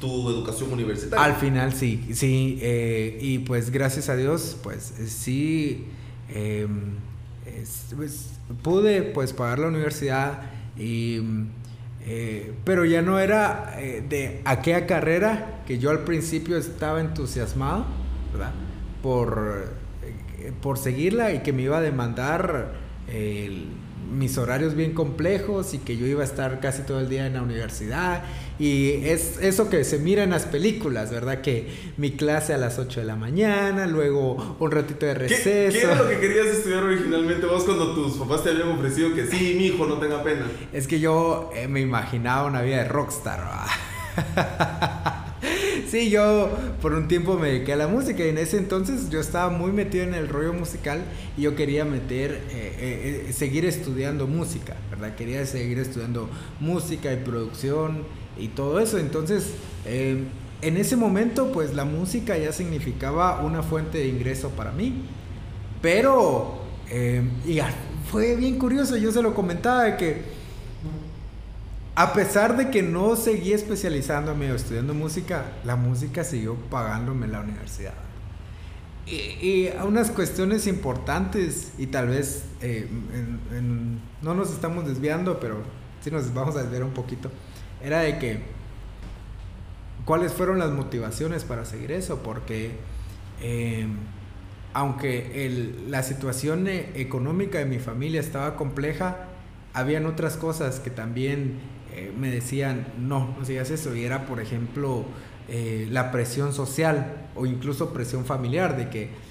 tu, 0.00 0.30
educación 0.30 0.72
universitaria. 0.72 1.24
Al 1.24 1.34
final 1.34 1.72
sí, 1.72 2.08
sí, 2.12 2.58
eh, 2.62 3.18
y 3.20 3.40
pues 3.40 3.70
gracias 3.70 4.08
a 4.08 4.16
Dios, 4.16 4.56
pues 4.62 4.94
sí... 5.08 5.86
Em, 6.28 6.96
pues, 7.96 8.30
pude 8.62 9.02
pues 9.02 9.32
pagar 9.32 9.58
la 9.58 9.68
universidad 9.68 10.42
y 10.76 11.20
eh, 12.08 12.54
pero 12.64 12.84
ya 12.84 13.02
no 13.02 13.18
era 13.18 13.74
eh, 13.78 14.04
de 14.08 14.40
aquella 14.44 14.86
carrera 14.86 15.62
que 15.66 15.78
yo 15.78 15.90
al 15.90 16.04
principio 16.04 16.56
estaba 16.56 17.00
entusiasmado 17.00 17.84
¿verdad? 18.32 18.52
por 19.02 19.64
eh, 19.64 19.85
por 20.60 20.78
seguirla 20.78 21.32
y 21.32 21.40
que 21.40 21.52
me 21.52 21.62
iba 21.62 21.78
a 21.78 21.82
demandar 21.82 22.72
el 23.08 23.66
mis 24.10 24.38
horarios 24.38 24.74
bien 24.74 24.92
complejos 24.92 25.74
y 25.74 25.78
que 25.78 25.96
yo 25.96 26.06
iba 26.06 26.22
a 26.22 26.24
estar 26.24 26.60
casi 26.60 26.82
todo 26.82 27.00
el 27.00 27.08
día 27.08 27.26
en 27.26 27.34
la 27.34 27.42
universidad. 27.42 28.24
Y 28.58 28.92
es 29.04 29.38
eso 29.40 29.68
que 29.68 29.84
se 29.84 29.98
mira 29.98 30.22
en 30.22 30.30
las 30.30 30.44
películas, 30.44 31.10
¿verdad? 31.10 31.40
Que 31.42 31.68
mi 31.96 32.12
clase 32.12 32.54
a 32.54 32.58
las 32.58 32.78
8 32.78 33.00
de 33.00 33.06
la 33.06 33.16
mañana, 33.16 33.86
luego 33.86 34.56
un 34.58 34.70
ratito 34.70 35.06
de 35.06 35.14
receso. 35.14 35.78
¿Qué, 35.78 35.84
era 35.84 35.94
lo 35.96 36.08
que 36.08 36.18
querías 36.18 36.46
estudiar 36.46 36.84
originalmente 36.84 37.46
vos 37.46 37.64
cuando 37.64 37.94
tus 37.94 38.16
papás 38.16 38.44
te 38.44 38.50
habían 38.50 38.68
ofrecido 38.68 39.14
que 39.14 39.26
sí, 39.26 39.54
mi 39.58 39.66
hijo, 39.66 39.86
no 39.86 39.98
tenga 39.98 40.22
pena? 40.22 40.46
Es 40.72 40.86
que 40.86 41.00
yo 41.00 41.50
eh, 41.54 41.68
me 41.68 41.80
imaginaba 41.80 42.46
una 42.46 42.62
vida 42.62 42.78
de 42.78 42.84
rockstar, 42.84 43.66
sí, 45.96 46.10
yo 46.10 46.50
por 46.82 46.92
un 46.92 47.08
tiempo 47.08 47.38
me 47.38 47.48
dediqué 47.48 47.72
a 47.72 47.76
la 47.76 47.88
música 47.88 48.24
y 48.24 48.28
en 48.28 48.38
ese 48.38 48.58
entonces 48.58 49.08
yo 49.08 49.18
estaba 49.18 49.48
muy 49.48 49.72
metido 49.72 50.04
en 50.04 50.12
el 50.12 50.28
rollo 50.28 50.52
musical 50.52 51.02
y 51.38 51.42
yo 51.42 51.56
quería 51.56 51.86
meter, 51.86 52.32
eh, 52.32 52.76
eh, 52.78 53.26
eh, 53.28 53.32
seguir 53.32 53.64
estudiando 53.64 54.26
música, 54.26 54.76
¿verdad? 54.90 55.14
Quería 55.14 55.46
seguir 55.46 55.78
estudiando 55.78 56.28
música 56.60 57.12
y 57.12 57.16
producción 57.16 58.02
y 58.38 58.48
todo 58.48 58.78
eso. 58.78 58.98
Entonces, 58.98 59.52
en 59.86 60.76
ese 60.76 60.96
momento, 60.96 61.50
pues 61.52 61.74
la 61.74 61.86
música 61.86 62.36
ya 62.36 62.52
significaba 62.52 63.40
una 63.42 63.62
fuente 63.62 63.98
de 63.98 64.08
ingreso 64.08 64.50
para 64.50 64.72
mí. 64.72 65.02
Pero, 65.80 66.58
y 67.46 67.58
fue 68.10 68.36
bien 68.36 68.58
curioso, 68.58 68.96
yo 68.98 69.12
se 69.12 69.22
lo 69.22 69.34
comentaba 69.34 69.84
de 69.84 69.96
que 69.96 70.35
a 71.96 72.12
pesar 72.12 72.58
de 72.58 72.70
que 72.70 72.82
no 72.82 73.16
seguí 73.16 73.54
especializándome 73.54 74.52
o 74.52 74.54
estudiando 74.54 74.92
música, 74.92 75.52
la 75.64 75.76
música 75.76 76.24
siguió 76.24 76.54
pagándome 76.70 77.26
la 77.26 77.40
universidad. 77.40 77.94
Y, 79.06 79.68
a 79.68 79.84
unas 79.84 80.10
cuestiones 80.10 80.66
importantes, 80.66 81.72
y 81.78 81.86
tal 81.86 82.08
vez 82.08 82.44
eh, 82.60 82.86
no 84.20 84.34
nos 84.34 84.50
estamos 84.52 84.86
desviando, 84.86 85.40
pero 85.40 85.62
sí 86.02 86.10
nos 86.10 86.34
vamos 86.34 86.56
a 86.56 86.62
desviar 86.64 86.84
un 86.84 86.90
poquito, 86.90 87.30
era 87.82 88.00
de 88.00 88.18
que 88.18 88.40
cuáles 90.04 90.32
fueron 90.32 90.58
las 90.58 90.72
motivaciones 90.72 91.44
para 91.44 91.64
seguir 91.64 91.92
eso, 91.92 92.22
porque 92.22 92.72
eh, 93.40 93.86
aunque 94.74 95.80
la 95.88 96.02
situación 96.02 96.68
eh, 96.68 96.90
económica 96.96 97.56
de 97.56 97.64
mi 97.64 97.78
familia 97.78 98.20
estaba 98.20 98.54
compleja, 98.56 99.28
habían 99.72 100.04
otras 100.04 100.36
cosas 100.36 100.80
que 100.80 100.90
también 100.90 101.75
eh, 101.96 102.12
me 102.16 102.30
decían, 102.30 102.86
no, 102.98 103.34
no 103.38 103.44
sigas 103.44 103.70
eso. 103.70 103.94
Y 103.96 104.04
era, 104.04 104.26
por 104.26 104.40
ejemplo, 104.40 105.04
eh, 105.48 105.88
la 105.90 106.12
presión 106.12 106.52
social 106.52 107.28
o 107.34 107.46
incluso 107.46 107.92
presión 107.92 108.24
familiar 108.24 108.76
de 108.76 108.88
que, 108.90 109.26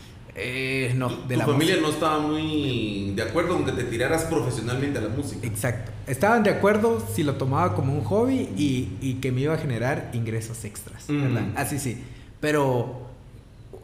no, 0.95 1.09
de 1.09 1.35
tu 1.35 1.39
la 1.39 1.45
familia 1.45 1.77
no 1.81 1.89
estaba 1.89 2.19
muy 2.19 3.13
de 3.15 3.21
acuerdo 3.21 3.53
con 3.53 3.65
que 3.65 3.71
te 3.71 3.83
tiraras 3.83 4.25
profesionalmente 4.25 4.99
a 4.99 5.01
la 5.01 5.09
música. 5.09 5.47
Exacto. 5.47 5.91
Estaban 6.07 6.43
de 6.43 6.49
acuerdo 6.49 7.05
si 7.13 7.23
lo 7.23 7.35
tomaba 7.35 7.75
como 7.75 7.93
un 7.93 8.03
hobby 8.03 8.49
y, 8.57 9.13
que 9.21 9.31
me 9.31 9.41
iba 9.41 9.53
a 9.53 9.57
generar 9.57 10.09
ingresos 10.13 10.65
extras, 10.65 11.05
¿verdad? 11.07 11.41
Mm. 11.41 11.57
Así 11.57 11.79
sí. 11.79 12.03
Pero 12.41 13.05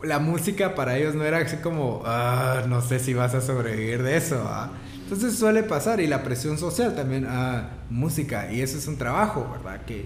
la 0.04 0.20
música 0.20 0.76
para 0.76 0.98
ellos 0.98 1.16
no 1.16 1.24
era 1.24 1.38
así 1.38 1.58
como, 1.58 2.02
ah, 2.06 2.64
no 2.68 2.82
sé 2.82 3.00
si 3.00 3.14
vas 3.14 3.34
a 3.34 3.42
sobrevivir 3.42 4.04
de 4.04 4.18
eso. 4.18 4.44
Ah. 4.46 4.72
Entonces 5.12 5.38
suele 5.38 5.64
pasar 5.64 6.00
y 6.00 6.08
la 6.08 6.24
presión 6.24 6.58
social 6.58 6.96
también, 6.96 7.28
ah, 7.28 7.72
música, 7.90 8.50
y 8.50 8.62
eso 8.62 8.78
es 8.78 8.88
un 8.88 8.98
trabajo, 8.98 9.46
¿verdad? 9.52 9.84
Que 9.86 10.06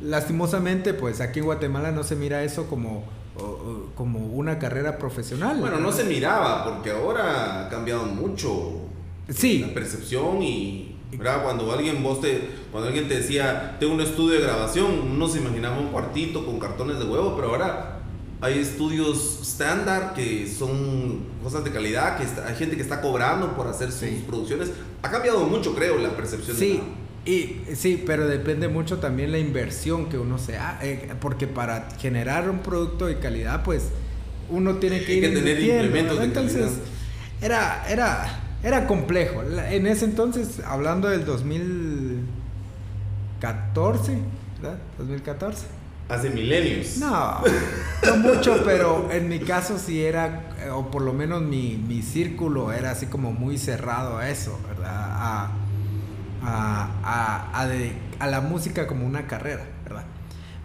lastimosamente, 0.00 0.94
pues 0.94 1.20
aquí 1.20 1.40
en 1.40 1.44
Guatemala 1.44 1.92
no 1.92 2.02
se 2.02 2.16
mira 2.16 2.42
eso 2.42 2.66
como, 2.66 3.04
como 3.94 4.20
una 4.20 4.58
carrera 4.58 4.96
profesional. 4.96 5.58
Bueno, 5.60 5.76
no 5.80 5.92
se 5.92 6.04
miraba, 6.04 6.64
porque 6.64 6.92
ahora 6.92 7.66
ha 7.66 7.68
cambiado 7.68 8.06
mucho 8.06 8.86
sí. 9.28 9.58
la 9.58 9.74
percepción 9.74 10.42
y... 10.42 10.94
¿verdad? 11.12 11.42
Cuando 11.42 11.70
alguien 11.72 12.02
vos 12.02 12.20
te, 12.20 12.48
cuando 12.70 12.88
alguien 12.88 13.08
te 13.08 13.16
decía, 13.18 13.76
tengo 13.78 13.94
un 13.94 14.00
estudio 14.00 14.34
de 14.34 14.40
grabación, 14.46 14.86
uno 15.10 15.28
se 15.28 15.40
imaginaba 15.40 15.78
un 15.78 15.88
cuartito 15.88 16.44
con 16.44 16.58
cartones 16.58 16.98
de 16.98 17.04
huevo, 17.04 17.34
pero 17.34 17.48
ahora 17.48 17.97
hay 18.40 18.60
estudios 18.60 19.40
estándar 19.42 20.14
que 20.14 20.46
son 20.46 21.24
cosas 21.42 21.64
de 21.64 21.72
calidad, 21.72 22.16
que 22.16 22.22
hay 22.40 22.54
gente 22.54 22.76
que 22.76 22.82
está 22.82 23.00
cobrando 23.00 23.56
por 23.56 23.66
hacer 23.66 23.90
sus 23.90 24.08
producciones. 24.26 24.70
Ha 25.02 25.10
cambiado 25.10 25.44
mucho, 25.46 25.74
creo, 25.74 25.98
la 25.98 26.16
percepción. 26.16 26.56
Sí, 26.56 26.80
y, 27.24 27.62
sí, 27.74 28.00
pero 28.06 28.28
depende 28.28 28.68
mucho 28.68 28.98
también 28.98 29.32
la 29.32 29.38
inversión 29.38 30.08
que 30.08 30.18
uno 30.18 30.38
se 30.38 30.56
hace, 30.56 31.10
porque 31.20 31.48
para 31.48 31.88
generar 31.98 32.48
un 32.48 32.60
producto 32.60 33.06
de 33.06 33.18
calidad, 33.18 33.64
pues 33.64 33.88
uno 34.50 34.76
tiene 34.76 35.02
que, 35.02 35.14
hay 35.14 35.20
que 35.20 35.30
tener 35.30 35.60
implementos 35.60 36.20
de 36.20 36.24
Entonces, 36.24 36.74
era, 37.40 37.84
era, 37.88 38.40
era 38.62 38.86
complejo. 38.86 39.42
En 39.42 39.88
ese 39.88 40.04
entonces, 40.04 40.60
hablando 40.64 41.08
del 41.08 41.24
2014, 41.24 44.18
¿verdad? 44.62 44.78
2014 44.98 45.77
Hace 46.08 46.30
milenios. 46.30 46.96
No, 46.96 47.42
no 48.06 48.16
mucho, 48.16 48.62
pero 48.64 49.10
en 49.12 49.28
mi 49.28 49.40
caso 49.40 49.78
sí 49.78 50.02
era, 50.02 50.56
eh, 50.64 50.70
o 50.70 50.90
por 50.90 51.02
lo 51.02 51.12
menos 51.12 51.42
mi, 51.42 51.76
mi 51.76 52.00
círculo 52.02 52.72
era 52.72 52.92
así 52.92 53.06
como 53.06 53.32
muy 53.32 53.58
cerrado 53.58 54.16
a 54.16 54.30
eso, 54.30 54.58
¿verdad? 54.66 54.90
A, 54.90 55.50
a, 56.42 57.50
a, 57.52 57.68
a, 58.18 58.26
la 58.26 58.40
música 58.40 58.86
como 58.86 59.06
una 59.06 59.26
carrera, 59.26 59.66
¿verdad? 59.84 60.04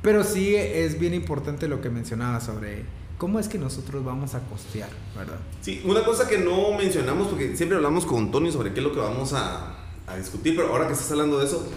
Pero 0.02 0.24
sí 0.24 0.56
es 0.56 0.98
bien 0.98 1.14
importante 1.14 1.68
lo 1.68 1.82
que 1.82 1.90
mencionaba 1.90 2.40
sobre 2.40 2.86
cómo 3.18 3.40
es 3.40 3.50
que 3.50 3.58
nosotros 3.58 4.04
vamos 4.06 4.36
a 4.36 4.40
costear, 4.42 4.90
¿verdad? 5.16 5.40
Sí, 5.62 5.82
una 5.84 6.06
cosa 6.06 6.28
que 6.28 6.38
no 6.38 6.72
mencionamos, 6.78 7.28
porque 7.28 7.58
siempre 7.58 7.76
hablamos 7.76 8.06
con 8.06 8.32
Tony 8.32 8.50
sobre 8.50 8.72
qué 8.74 8.80
es 8.80 8.84
lo 8.86 8.94
que 8.94 9.00
vamos 9.00 9.34
a, 9.34 9.76
a 10.08 10.16
discutir, 10.16 10.56
pero 10.56 10.70
ahora 10.70 10.88
que 10.88 10.94
estás 10.94 11.12
hablando 11.12 11.40
de 11.40 11.46
eso, 11.46 11.68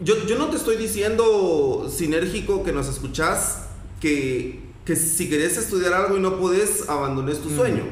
yo, 0.00 0.38
no 0.38 0.48
te 0.48 0.56
estoy 0.56 0.76
diciendo, 0.76 1.88
sinérgico, 1.90 2.62
que 2.62 2.72
nos 2.72 2.88
escuchás, 2.88 3.66
que, 4.00 4.70
si 4.86 5.28
querés 5.28 5.56
estudiar 5.56 5.92
algo 5.92 6.16
y 6.16 6.20
no 6.20 6.38
podés, 6.38 6.88
abandones 6.88 7.40
tu 7.40 7.50
sueño. 7.50 7.84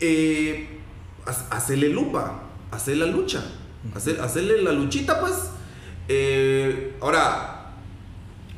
Eh, 0.00 0.80
hacerle 1.50 1.88
lupa, 1.88 2.44
hacer 2.70 2.96
la 2.96 3.06
lucha, 3.06 3.44
hacerle 4.20 4.62
la 4.62 4.72
luchita, 4.72 5.20
pues. 5.20 5.34
Eh, 6.08 6.96
ahora, 7.00 7.74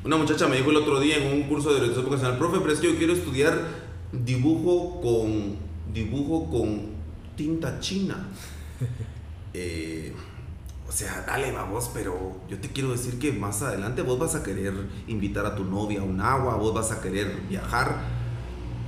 una 0.04 0.16
muchacha 0.16 0.49
me 0.49 0.56
dijo 0.56 0.71
el 0.71 0.76
otro 0.76 1.00
día 1.00 1.16
en 1.16 1.33
un 1.33 1.49
curso 1.49 1.75
de 1.75 1.80
dirección 1.80 2.06
vocacional, 2.06 2.38
profe, 2.38 2.59
pero 2.61 2.73
es 2.73 2.80
que 2.80 2.92
yo 2.92 2.97
quiero 2.97 3.12
estudiar 3.12 3.85
dibujo 4.12 5.00
con 5.00 5.56
dibujo 5.92 6.50
con 6.50 6.94
tinta 7.37 7.80
china. 7.80 8.28
eh, 9.54 10.12
sea, 10.96 11.24
dale, 11.26 11.50
vamos, 11.50 11.90
pero 11.92 12.36
yo 12.48 12.58
te 12.58 12.68
quiero 12.68 12.92
decir 12.92 13.18
que 13.18 13.32
más 13.32 13.62
adelante 13.62 14.02
vos 14.02 14.18
vas 14.18 14.34
a 14.34 14.42
querer 14.42 14.72
invitar 15.08 15.44
a 15.44 15.56
tu 15.56 15.64
novia 15.64 16.00
a 16.00 16.04
un 16.04 16.20
agua, 16.20 16.54
vos 16.54 16.72
vas 16.72 16.92
a 16.92 17.00
querer 17.00 17.42
viajar. 17.48 17.96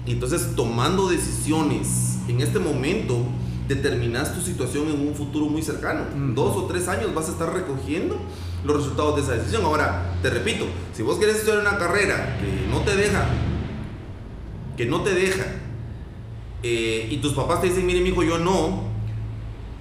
Y 0.06 0.12
entonces, 0.12 0.54
tomando 0.54 1.08
decisiones 1.08 2.18
en 2.28 2.40
este 2.40 2.60
momento, 2.60 3.26
determinas 3.66 4.32
tu 4.32 4.40
situación 4.40 4.88
en 4.88 5.08
un 5.08 5.14
futuro 5.14 5.46
muy 5.46 5.62
cercano. 5.62 6.04
Dos 6.34 6.56
o 6.56 6.66
tres 6.66 6.86
años 6.86 7.12
vas 7.12 7.28
a 7.28 7.32
estar 7.32 7.52
recogiendo 7.52 8.16
los 8.64 8.76
resultados 8.76 9.16
de 9.16 9.22
esa 9.22 9.32
decisión. 9.32 9.64
Ahora, 9.64 10.16
te 10.22 10.30
repito, 10.30 10.66
si 10.94 11.02
vos 11.02 11.18
querés 11.18 11.36
estudiar 11.36 11.58
una 11.58 11.76
carrera 11.76 12.38
que 12.38 12.68
no 12.70 12.82
te 12.82 12.96
deja, 12.96 13.26
que 14.76 14.86
no 14.86 15.02
te 15.02 15.12
deja, 15.12 15.44
eh, 16.62 17.08
y 17.10 17.16
tus 17.18 17.32
papás 17.32 17.60
te 17.60 17.68
dicen, 17.68 17.84
mire, 17.84 18.00
mi 18.00 18.10
hijo, 18.10 18.22
yo 18.22 18.38
no, 18.38 18.95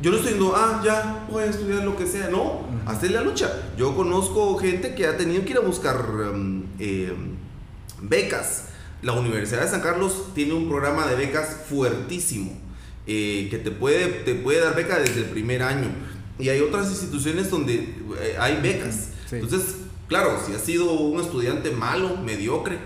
yo 0.01 0.11
no 0.11 0.17
estoy 0.17 0.33
diciendo, 0.33 0.53
ah, 0.55 0.81
ya, 0.83 1.25
voy 1.29 1.43
a 1.43 1.47
estudiar 1.47 1.83
lo 1.83 1.95
que 1.95 2.05
sea. 2.05 2.29
No, 2.29 2.65
hacer 2.85 3.11
la 3.11 3.21
lucha. 3.21 3.49
Yo 3.77 3.95
conozco 3.95 4.57
gente 4.57 4.93
que 4.93 5.07
ha 5.07 5.15
tenido 5.15 5.43
que 5.45 5.51
ir 5.51 5.57
a 5.57 5.61
buscar 5.61 6.05
em, 6.33 6.63
em, 6.79 7.35
becas. 8.01 8.65
La 9.01 9.13
Universidad 9.13 9.61
de 9.61 9.69
San 9.69 9.81
Carlos 9.81 10.33
tiene 10.33 10.53
un 10.53 10.67
programa 10.67 11.05
de 11.07 11.15
becas 11.15 11.57
fuertísimo. 11.69 12.51
Eh, 13.07 13.47
que 13.51 13.59
te 13.59 13.69
puede, 13.69 14.07
te 14.07 14.33
puede 14.33 14.61
dar 14.61 14.75
beca 14.75 14.99
desde 14.99 15.21
el 15.21 15.27
primer 15.27 15.63
año. 15.63 15.89
Y 16.39 16.49
hay 16.49 16.59
otras 16.59 16.89
instituciones 16.89 17.49
donde 17.49 17.75
eh, 17.75 18.35
hay 18.39 18.59
becas. 18.61 19.09
Entonces, 19.31 19.75
claro, 20.07 20.39
si 20.45 20.53
has 20.53 20.61
sido 20.61 20.91
un 20.91 21.21
estudiante 21.21 21.71
malo, 21.71 22.17
mediocre, 22.17 22.79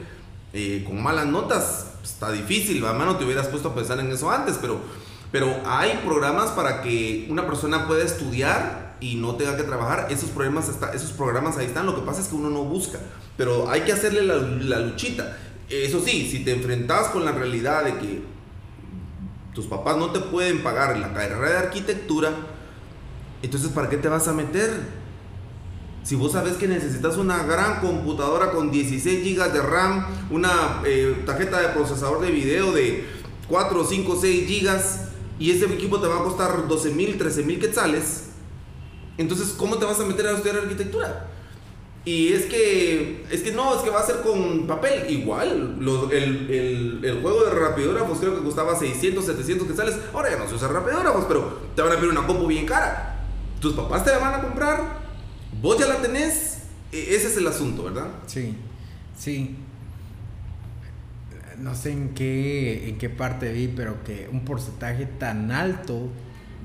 eh, 0.54 0.84
con 0.86 1.01
malas 1.01 1.25
notas, 1.25 1.94
está 2.04 2.32
difícil. 2.32 2.86
A 2.86 2.94
mano 2.94 3.18
te 3.18 3.25
hubieras 3.25 3.48
puesto 3.48 3.70
a 3.70 3.75
pensar 3.75 4.00
en 4.00 4.12
eso 4.12 4.30
antes, 4.30 4.58
pero 4.62 4.80
pero 5.31 5.62
hay 5.65 6.01
programas 6.05 6.51
para 6.51 6.81
que 6.81 7.27
una 7.29 7.45
persona 7.45 7.88
pueda 7.88 8.03
estudiar 8.03 8.98
y 9.00 9.15
no 9.15 9.36
tenga 9.36 9.55
que 9.55 9.63
trabajar. 9.63 10.07
Esos, 10.09 10.29
problemas 10.29 10.69
esos 10.93 11.12
programas 11.12 11.57
ahí 11.57 11.67
están. 11.67 11.86
Lo 11.86 11.95
que 11.95 12.01
pasa 12.01 12.21
es 12.21 12.27
que 12.27 12.36
uno 12.36 12.50
no 12.50 12.63
busca. 12.63 13.00
Pero 13.38 13.69
hay 13.69 13.81
que 13.81 13.93
hacerle 13.93 14.24
la, 14.24 14.79
luchita. 14.79 15.38
Eso 15.69 16.00
sí, 16.00 16.27
si 16.29 16.43
te 16.43 16.51
enfrentas 16.51 17.07
con 17.09 17.25
la 17.25 17.31
realidad 17.31 17.86
de 17.86 17.98
que 17.98 18.21
tus 19.53 19.67
papás 19.67 19.98
no 19.98 20.12
te 20.12 20.19
pueden 20.19 20.63
pagar 20.63 20.98
la 20.98 21.13
carrera 21.13 21.50
de 21.50 21.57
arquitectura, 21.57 22.31
entonces 23.41 23.69
¿para 23.69 23.89
qué 23.89 23.98
te 23.98 24.09
vas 24.09 24.27
a 24.27 24.33
meter? 24.33 25.00
Si 26.03 26.15
vos 26.15 26.31
sabes 26.31 26.57
que 26.57 26.67
necesitas 26.67 27.17
una 27.17 27.43
gran 27.43 27.81
computadora 27.81 28.51
con 28.51 28.71
16 28.71 29.24
GB 29.24 29.53
de 29.53 29.62
RAM, 29.62 30.07
una 30.31 30.81
eh, 30.86 31.21
tarjeta 31.25 31.62
de 31.62 31.67
procesador 31.69 32.21
de 32.21 32.31
video 32.31 32.71
de 32.71 33.05
4, 33.48 33.86
5, 33.86 34.17
6 34.19 34.48
GB, 34.48 35.09
y 35.39 35.51
ese 35.51 35.65
equipo 35.65 36.00
te 36.00 36.08
va 36.08 36.19
a 36.19 36.24
costar 36.24 36.67
12 36.67 36.91
mil, 36.91 37.17
13 37.17 37.43
mil 37.43 37.60
quetzales, 37.60 38.25
entonces, 39.17 39.53
¿cómo 39.58 39.77
te 39.77 39.86
vas 39.86 40.00
a 40.00 40.05
meter 40.05 40.27
a 40.27 40.31
estudiar 40.31 40.58
arquitectura? 40.58 41.27
Y 42.05 42.31
es 42.31 42.46
que, 42.46 43.25
es 43.29 43.41
que 43.41 43.51
no, 43.51 43.75
es 43.75 43.81
que 43.81 43.89
va 43.89 44.00
a 44.00 44.05
ser 44.05 44.22
con 44.22 44.65
papel. 44.65 45.10
Igual, 45.10 45.77
el, 46.12 47.00
el, 47.03 47.22
juego 47.22 47.43
de 47.43 47.51
rapidógrafos 47.51 48.19
creo 48.19 48.38
que 48.38 48.43
costaba 48.43 48.79
600, 48.79 49.25
700 49.25 49.67
quetzales. 49.67 49.96
Ahora 50.13 50.31
ya 50.31 50.38
no 50.38 50.48
se 50.48 50.55
usa 50.55 50.69
rapidógrafos, 50.69 51.25
pero 51.27 51.60
te 51.75 51.81
van 51.81 51.91
a 51.91 51.96
pedir 51.96 52.10
una 52.10 52.25
compu 52.25 52.48
bien 52.48 52.65
cara. 52.65 53.25
Tus 53.60 53.74
papás 53.74 54.05
te 54.05 54.12
la 54.12 54.19
van 54.19 54.36
a 54.36 54.41
comprar, 54.41 55.00
vos 55.62 55.77
ya 55.77 55.88
la 55.88 56.01
tenés. 56.01 56.60
E, 56.93 57.15
ese 57.15 57.27
es 57.27 57.36
el 57.36 57.48
asunto, 57.48 57.84
¿verdad? 57.84 58.08
Sí, 58.25 58.55
sí 59.17 59.58
no 61.62 61.75
sé 61.75 61.92
en 61.92 62.10
qué, 62.10 62.89
en 62.89 62.98
qué 62.98 63.10
parte 63.10 63.51
vi, 63.51 63.68
pero 63.68 64.04
que 64.04 64.30
un 64.32 64.46
porcentaje 64.46 65.06
tan 65.06 65.51
alto 65.51 66.10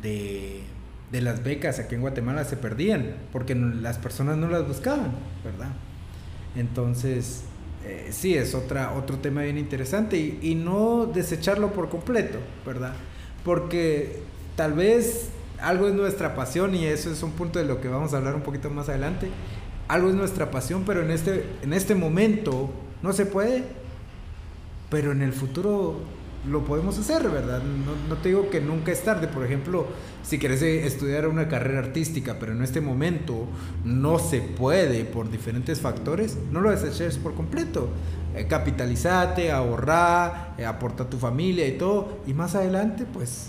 de, 0.03 0.63
de 1.11 1.21
las 1.21 1.43
becas 1.43 1.79
aquí 1.79 1.95
en 1.95 2.01
Guatemala 2.01 2.45
se 2.45 2.57
perdían, 2.57 3.15
porque 3.33 3.55
las 3.55 3.99
personas 3.99 4.37
no 4.37 4.49
las 4.49 4.67
buscaban, 4.67 5.13
¿verdad? 5.45 5.71
Entonces, 6.57 7.45
eh, 7.85 8.09
sí, 8.11 8.35
es 8.35 8.55
otra, 8.55 8.93
otro 8.95 9.19
tema 9.19 9.43
bien 9.43 9.59
interesante 9.59 10.17
y, 10.17 10.39
y 10.43 10.55
no 10.55 11.07
desecharlo 11.07 11.73
por 11.73 11.89
completo, 11.89 12.39
¿verdad? 12.65 12.95
Porque 13.45 14.21
tal 14.57 14.73
vez 14.73 15.29
algo 15.61 15.89
es 15.89 15.95
nuestra 15.95 16.35
pasión 16.35 16.75
y 16.75 16.85
eso 16.87 17.11
es 17.11 17.23
un 17.23 17.33
punto 17.33 17.59
de 17.59 17.65
lo 17.65 17.81
que 17.81 17.89
vamos 17.89 18.15
a 18.15 18.19
hablar 18.19 18.35
un 18.35 18.43
poquito 18.43 18.71
más 18.71 18.89
adelante. 18.89 19.29
Algo 19.89 20.09
es 20.09 20.15
nuestra 20.15 20.51
pasión, 20.51 20.85
pero 20.87 21.03
en 21.03 21.11
este, 21.11 21.45
en 21.63 21.73
este 21.73 21.95
momento 21.95 22.71
no 23.03 23.13
se 23.13 23.27
puede, 23.27 23.65
pero 24.95 25.11
en 25.11 25.23
el 25.23 25.33
futuro 25.33 25.97
lo 26.49 26.65
podemos 26.65 26.97
hacer, 27.01 27.29
¿verdad? 27.29 27.61
No, 27.65 28.15
no 28.15 28.23
te 28.23 28.29
digo 28.29 28.49
que 28.49 28.61
nunca 28.61 28.93
es 28.93 29.03
tarde, 29.03 29.27
por 29.27 29.45
ejemplo, 29.45 29.89
si 30.23 30.39
quieres 30.39 30.63
estudiar 30.63 31.27
una 31.27 31.49
carrera 31.49 31.81
artística, 31.81 32.37
pero 32.39 32.53
en 32.53 32.63
este 32.63 32.81
momento 32.81 33.49
no 33.85 34.21
se 34.21 34.41
puede 34.41 35.05
por 35.05 35.33
diferentes 35.33 35.81
factores, 35.81 36.39
no 36.53 36.61
lo 36.61 36.71
deseches 36.71 37.19
por 37.19 37.35
completo. 37.35 37.89
Eh, 38.37 38.47
capitalizate, 38.47 39.51
ahorra, 39.51 40.55
eh, 40.59 40.65
aporta 40.65 41.03
a 41.03 41.11
tu 41.11 41.19
familia 41.19 41.67
y 41.67 41.73
todo, 41.73 42.19
y 42.29 42.33
más 42.33 42.55
adelante, 42.55 43.05
pues 43.13 43.49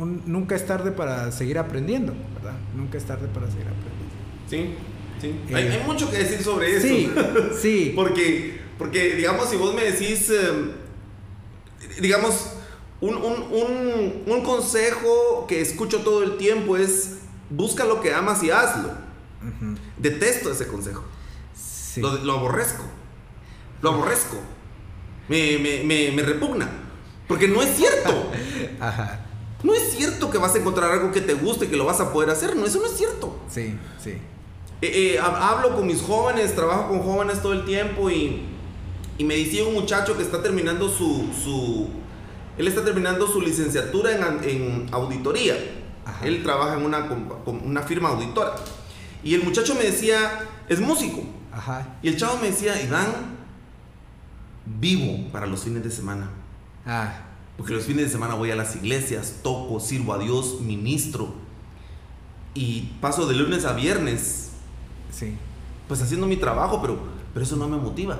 un, 0.00 0.24
nunca 0.26 0.56
es 0.56 0.66
tarde 0.66 0.90
para 0.90 1.30
seguir 1.30 1.58
aprendiendo, 1.58 2.12
¿verdad? 2.34 2.58
Nunca 2.76 2.98
es 2.98 3.04
tarde 3.04 3.28
para 3.32 3.46
seguir 3.46 3.68
aprendiendo. 3.68 4.00
Sí, 4.48 4.74
sí. 5.20 5.54
hay, 5.54 5.68
hay, 5.68 5.82
mucho 5.86 6.10
que 6.10 6.18
decir 6.18 6.42
sobre 6.42 6.76
eso. 6.76 6.88
Sí, 6.88 7.12
sí. 7.60 7.92
porque, 7.96 8.59
porque, 8.80 9.14
digamos, 9.14 9.50
si 9.50 9.56
vos 9.56 9.74
me 9.74 9.84
decís, 9.84 10.30
eh, 10.30 10.72
digamos, 12.00 12.46
un, 13.02 13.14
un, 13.14 13.42
un, 13.52 14.22
un, 14.24 14.42
consejo 14.42 15.44
que 15.46 15.60
escucho 15.60 15.98
todo 15.98 16.22
el 16.22 16.38
tiempo 16.38 16.78
es, 16.78 17.18
busca 17.50 17.84
lo 17.84 18.00
que 18.00 18.14
amas 18.14 18.42
y 18.42 18.50
hazlo. 18.50 18.88
Uh 18.88 19.64
-huh. 19.64 19.78
Detesto 19.98 20.50
ese 20.50 20.66
consejo. 20.66 21.04
Sí. 21.54 22.00
Lo, 22.00 22.24
lo, 22.24 22.32
aborrezco. 22.38 22.82
Lo 23.82 23.90
aborrezco. 23.90 24.38
Me, 25.28 25.58
me, 25.58 25.82
me, 25.84 26.12
me 26.12 26.22
repugna. 26.22 26.70
Porque 27.28 27.48
no 27.48 27.60
es 27.60 27.76
cierto. 27.76 28.30
Ajá. 28.80 29.26
No 29.62 29.74
es 29.74 29.92
cierto 29.92 30.30
que 30.30 30.38
vas 30.38 30.54
a 30.54 30.58
encontrar 30.58 30.90
algo 30.90 31.12
que 31.12 31.20
te 31.20 31.34
guste, 31.34 31.68
que 31.68 31.76
lo 31.76 31.84
vas 31.84 32.00
a 32.00 32.14
poder 32.14 32.30
hacer. 32.30 32.56
No, 32.56 32.64
eso 32.64 32.80
no 32.80 32.86
es 32.86 32.96
cierto. 32.96 33.38
Sí, 33.50 33.78
sí. 34.02 34.12
Eh, 34.80 35.16
eh, 35.16 35.18
hablo 35.20 35.76
con 35.76 35.86
mis 35.86 36.00
jóvenes, 36.00 36.54
trabajo 36.54 36.88
con 36.88 37.02
jóvenes 37.02 37.42
todo 37.42 37.52
el 37.52 37.66
tiempo 37.66 38.08
y, 38.08 38.49
y 39.20 39.24
me 39.24 39.36
decía 39.36 39.66
un 39.66 39.74
muchacho 39.74 40.16
que 40.16 40.22
está 40.22 40.42
terminando 40.42 40.88
su, 40.88 41.28
su 41.44 41.90
él 42.56 42.66
está 42.66 42.82
terminando 42.82 43.26
su 43.26 43.42
licenciatura 43.42 44.16
en, 44.16 44.48
en 44.48 44.86
auditoría. 44.92 45.56
Ajá. 46.06 46.26
Él 46.26 46.42
trabaja 46.42 46.78
en 46.78 46.86
una, 46.86 47.06
una, 47.44 47.82
firma 47.82 48.08
auditora. 48.08 48.54
Y 49.22 49.34
el 49.34 49.44
muchacho 49.44 49.74
me 49.74 49.82
decía, 49.82 50.48
es 50.70 50.80
músico. 50.80 51.22
Ajá. 51.52 51.98
Y 52.02 52.08
el 52.08 52.16
chavo 52.16 52.38
me 52.38 52.46
decía, 52.46 52.80
Iván, 52.82 53.12
vivo 54.64 55.30
para 55.30 55.46
los 55.46 55.64
fines 55.64 55.84
de 55.84 55.90
semana. 55.90 56.30
Ah. 56.86 57.12
Porque 57.58 57.74
los 57.74 57.84
fines 57.84 58.06
de 58.06 58.10
semana 58.10 58.36
voy 58.36 58.50
a 58.50 58.56
las 58.56 58.74
iglesias, 58.74 59.40
toco, 59.42 59.80
sirvo 59.80 60.14
a 60.14 60.18
Dios, 60.18 60.62
ministro. 60.62 61.34
Y 62.54 62.92
paso 63.02 63.26
de 63.26 63.34
lunes 63.34 63.66
a 63.66 63.74
viernes. 63.74 64.52
Sí. 65.12 65.36
Pues 65.88 66.00
haciendo 66.00 66.26
mi 66.26 66.38
trabajo, 66.38 66.80
pero, 66.80 66.98
pero 67.34 67.44
eso 67.44 67.56
no 67.56 67.68
me 67.68 67.76
motiva. 67.76 68.18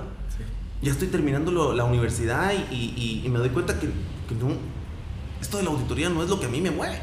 Ya 0.83 0.93
estoy 0.93 1.09
terminando 1.09 1.51
lo, 1.51 1.75
la 1.75 1.85
universidad 1.85 2.53
y, 2.53 2.75
y, 2.75 3.23
y, 3.25 3.29
me 3.29 3.39
doy 3.39 3.51
cuenta 3.51 3.79
que, 3.79 3.87
que 3.87 4.35
no, 4.35 4.55
esto 5.41 5.59
de 5.59 5.65
la 5.65 5.71
auditoría 5.71 6.09
no 6.09 6.23
es 6.23 6.31
lo 6.31 6.41
que 6.41 6.47
a 6.47 6.49
mí 6.49 6.61
me 6.61 6.71
mueve. 6.71 6.99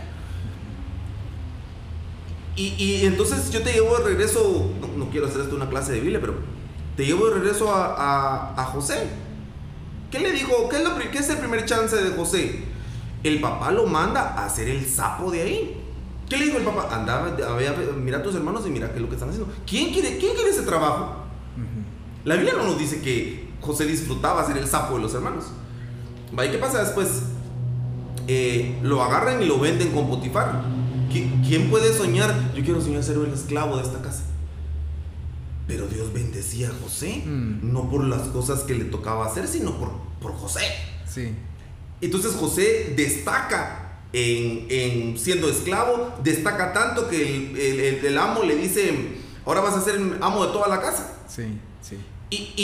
Y, 2.55 2.73
y 2.77 3.05
entonces 3.05 3.51
yo 3.51 3.61
te 3.61 3.71
llevo 3.71 3.95
de 3.99 4.03
regreso, 4.03 4.71
no, 4.81 4.87
no, 4.97 5.11
quiero 5.11 5.27
hacer 5.27 5.41
esto 5.41 5.55
una 5.55 5.69
clase 5.69 5.91
de 5.91 5.99
Biblia, 5.99 6.19
pero 6.19 6.35
te 6.95 7.05
llevo 7.05 7.27
de 7.27 7.35
regreso 7.35 7.71
a, 7.71 7.93
a, 7.93 8.59
a 8.61 8.65
José. 8.65 9.09
¿Qué 10.09 10.19
le 10.19 10.31
dijo? 10.31 10.67
¿Qué 10.69 10.77
es, 10.77 10.83
lo, 10.83 10.97
¿Qué 10.97 11.17
es 11.19 11.29
el 11.29 11.37
primer 11.37 11.65
chance 11.65 11.95
de 11.95 12.15
José? 12.15 12.63
El 13.23 13.39
papá 13.41 13.71
lo 13.71 13.85
manda 13.85 14.33
a 14.33 14.45
hacer 14.45 14.69
el 14.69 14.85
sapo 14.87 15.29
de 15.29 15.41
ahí. 15.41 15.83
¿Qué 16.27 16.37
le 16.37 16.45
dijo 16.45 16.57
el 16.57 16.63
papá? 16.63 16.89
Anda, 16.95 17.19
a 17.19 17.21
ver, 17.29 17.43
a 17.43 17.53
ver, 17.53 17.93
mira 17.93 18.17
a 18.17 18.23
tus 18.23 18.33
hermanos 18.33 18.63
y 18.65 18.71
mira 18.71 18.89
qué 18.89 18.95
es 18.95 19.01
lo 19.01 19.07
que 19.07 19.15
están 19.15 19.29
haciendo. 19.29 19.53
¿Quién 19.67 19.93
quiere, 19.93 20.17
quién 20.17 20.33
quiere 20.33 20.49
ese 20.49 20.63
trabajo? 20.63 21.25
Uh 21.55 21.61
-huh. 21.61 22.25
La 22.25 22.35
Biblia 22.35 22.55
no 22.57 22.63
nos 22.63 22.79
dice 22.79 23.01
que 23.01 23.46
José 23.61 23.85
disfrutaba 23.85 24.41
hacer 24.41 24.57
el 24.57 24.67
sapo 24.67 24.95
de 24.95 25.01
los 25.01 25.13
hermanos. 25.13 25.45
¿Y 26.31 26.51
qué 26.51 26.57
pasa 26.57 26.83
después? 26.83 27.07
Eh, 28.27 28.77
lo 28.83 29.01
agarran 29.01 29.41
y 29.41 29.45
lo 29.45 29.59
venden 29.59 29.91
con 29.91 30.07
Potifar. 30.09 30.63
¿Quién 31.11 31.69
puede 31.69 31.93
soñar? 31.93 32.53
Yo 32.53 32.63
quiero 32.63 32.81
soñar 32.81 33.03
ser 33.03 33.17
el 33.17 33.33
esclavo 33.33 33.77
de 33.77 33.83
esta 33.83 34.01
casa. 34.01 34.23
Pero 35.67 35.87
Dios 35.87 36.13
bendecía 36.13 36.69
a 36.69 36.73
José, 36.83 37.23
mm. 37.25 37.73
no 37.73 37.89
por 37.89 38.03
las 38.03 38.21
cosas 38.29 38.61
que 38.61 38.73
le 38.73 38.85
tocaba 38.85 39.25
hacer, 39.25 39.47
sino 39.47 39.77
por, 39.77 39.91
por 40.21 40.33
José. 40.33 40.61
Sí. 41.05 41.35
Entonces 41.99 42.35
José 42.35 42.93
destaca 42.95 43.99
en, 44.13 44.67
en, 44.69 45.17
siendo 45.17 45.49
esclavo, 45.49 46.13
destaca 46.23 46.71
tanto 46.71 47.09
que 47.09 47.35
el, 47.35 47.57
el, 47.57 48.05
el, 48.05 48.17
amo 48.17 48.43
le 48.43 48.55
dice, 48.55 49.17
ahora 49.45 49.61
vas 49.61 49.75
a 49.75 49.81
ser 49.81 49.99
amo 50.21 50.45
de 50.45 50.53
toda 50.53 50.67
la 50.67 50.79
casa. 50.79 51.11
Sí, 51.27 51.59
sí. 51.81 51.97
Y, 52.29 52.35
y, 52.35 52.63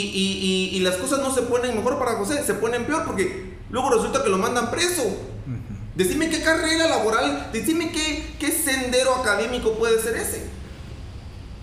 y, 0.74 0.78
y, 0.78 0.80
las 0.82 0.98
cosas 0.98 1.20
no 1.20 1.34
se 1.34 1.44
ponen 1.44 1.76
mejor 1.76 1.98
para 1.98 2.18
José, 2.18 2.44
se 2.44 2.56
ponen 2.56 2.86
peor 2.86 3.06
porque 3.06 3.56
luego 3.70 3.92
resulta 3.92 4.22
que 4.22 4.30
lo 4.30 4.38
mandan 4.38 4.70
preso. 4.70 5.04
Uh 5.04 5.52
-huh. 5.52 5.96
Decime 5.96 6.30
qué 6.30 6.42
carrera 6.42 6.90
laboral, 6.90 7.50
decime 7.54 7.92
qué, 7.92 8.36
qué 8.40 8.52
sendero 8.52 9.16
académico 9.16 9.78
puede 9.78 10.02
ser 10.02 10.18
ese. 10.18 10.44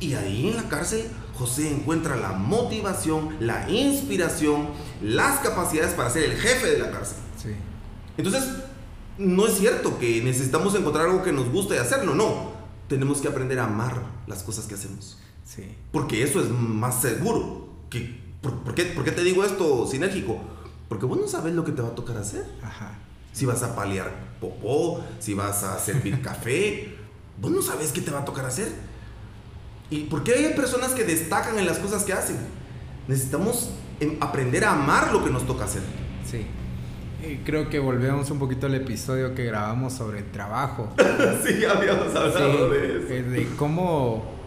Y 0.01 0.15
ahí 0.15 0.49
en 0.49 0.57
la 0.57 0.69
cárcel 0.69 1.11
José 1.41 1.71
encuentra 1.71 2.17
la 2.17 2.33
motivación, 2.33 3.35
la 3.41 3.69
inspiración, 3.71 4.69
las 5.03 5.41
capacidades 5.41 5.95
para 5.95 6.11
ser 6.11 6.25
el 6.25 6.37
jefe 6.37 6.73
de 6.73 6.79
la 6.79 6.91
cárcel. 6.91 7.17
Sí. 7.43 7.51
Entonces, 8.19 8.45
no 9.17 9.47
es 9.47 9.57
cierto 9.57 9.99
que 9.99 10.23
necesitamos 10.23 10.75
encontrar 10.75 11.07
algo 11.07 11.23
que 11.23 11.33
nos 11.33 11.51
guste 11.51 11.77
y 11.77 11.79
hacerlo, 11.79 12.15
no. 12.15 12.53
Tenemos 12.89 13.23
que 13.23 13.29
aprender 13.29 13.59
a 13.59 13.65
amar 13.65 14.03
las 14.27 14.43
cosas 14.43 14.67
que 14.67 14.75
hacemos. 14.75 15.19
Sí. 15.45 15.77
Porque 15.93 16.23
eso 16.23 16.43
es 16.43 16.51
más 16.51 17.01
seguro. 17.01 17.60
¿Por, 18.40 18.62
por, 18.62 18.74
qué, 18.74 18.85
¿Por 18.85 19.05
qué 19.05 19.12
te 19.12 19.22
digo 19.22 19.44
esto 19.44 19.87
sinérgico? 19.87 20.38
Porque 20.88 21.07
vos 21.07 21.18
no 21.18 21.29
sabes 21.29 21.55
lo 21.55 21.64
que 21.64 21.72
te 21.72 21.83
va 21.83 21.88
a 21.88 21.94
tocar 21.94 22.16
hacer. 22.16 22.44
Ajá. 22.62 22.98
Si 23.33 23.46
vas 23.46 23.62
a 23.62 23.76
paliar 23.76 24.12
popó, 24.40 25.05
si 25.18 25.35
vas 25.35 25.62
a 25.62 25.79
servir 25.79 26.20
café, 26.22 26.96
vos 27.40 27.50
no 27.50 27.62
sabes 27.62 27.92
qué 27.92 28.00
te 28.00 28.11
va 28.11 28.20
a 28.20 28.24
tocar 28.24 28.44
hacer. 28.44 28.68
¿Y 29.90 30.05
por 30.05 30.22
qué 30.22 30.35
hay 30.35 30.55
personas 30.55 30.92
que 30.92 31.05
destacan 31.05 31.59
en 31.59 31.66
las 31.66 31.79
cosas 31.79 32.05
que 32.05 32.12
hacen? 32.12 32.38
Necesitamos 33.09 33.70
aprender 34.20 34.64
a 34.64 34.72
amar 34.72 35.12
lo 35.12 35.24
que 35.24 35.31
nos 35.31 35.46
toca 35.46 35.64
hacer. 35.64 35.83
Sí. 36.24 36.46
Y 37.29 37.37
creo 37.44 37.68
que 37.68 37.79
volvemos 37.79 38.31
un 38.31 38.38
poquito 38.38 38.66
al 38.66 38.74
episodio 38.74 39.35
que 39.35 39.44
grabamos 39.44 39.92
sobre 39.92 40.20
el 40.20 40.31
trabajo. 40.31 40.88
sí, 41.44 41.64
habíamos 41.64 42.14
hablado 42.14 42.72
sí, 42.72 42.74
de 42.74 43.18
eso. 43.18 43.31
De 43.31 43.48
cómo 43.57 44.24
eh, 44.24 44.39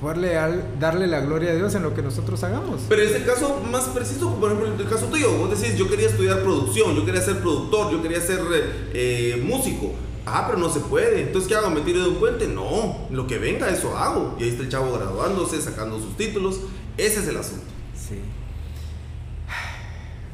poderle 0.00 0.36
al, 0.36 0.78
darle 0.78 1.06
la 1.06 1.20
gloria 1.20 1.50
a 1.50 1.54
Dios 1.54 1.74
en 1.74 1.82
lo 1.82 1.94
que 1.94 2.02
nosotros 2.02 2.42
hagamos. 2.44 2.82
Pero 2.88 3.02
en 3.02 3.08
ese 3.08 3.24
caso 3.24 3.60
más 3.70 3.84
preciso, 3.84 4.34
por 4.36 4.52
ejemplo, 4.52 4.72
el 4.78 4.88
caso 4.88 5.06
tuyo, 5.06 5.32
vos 5.36 5.58
decís, 5.58 5.76
yo 5.76 5.88
quería 5.88 6.08
estudiar 6.08 6.42
producción, 6.42 6.94
yo 6.94 7.04
quería 7.04 7.20
ser 7.20 7.38
productor, 7.40 7.90
yo 7.92 8.02
quería 8.02 8.20
ser 8.20 8.40
eh, 8.94 9.42
músico. 9.44 9.92
Ah, 10.30 10.44
pero 10.46 10.58
no 10.58 10.68
se 10.68 10.80
puede. 10.80 11.22
Entonces, 11.22 11.48
¿qué 11.48 11.56
hago? 11.56 11.70
¿Me 11.70 11.80
tiro 11.80 12.02
de 12.02 12.08
un 12.10 12.16
puente? 12.16 12.46
No. 12.46 13.08
Lo 13.10 13.26
que 13.26 13.38
venga, 13.38 13.70
eso 13.70 13.96
hago. 13.96 14.36
Y 14.38 14.44
ahí 14.44 14.50
está 14.50 14.62
el 14.62 14.68
chavo 14.68 14.92
graduándose, 14.92 15.60
sacando 15.60 15.98
sus 15.98 16.16
títulos. 16.16 16.60
Ese 16.98 17.20
es 17.20 17.28
el 17.28 17.38
asunto. 17.38 17.64
Sí. 17.94 18.20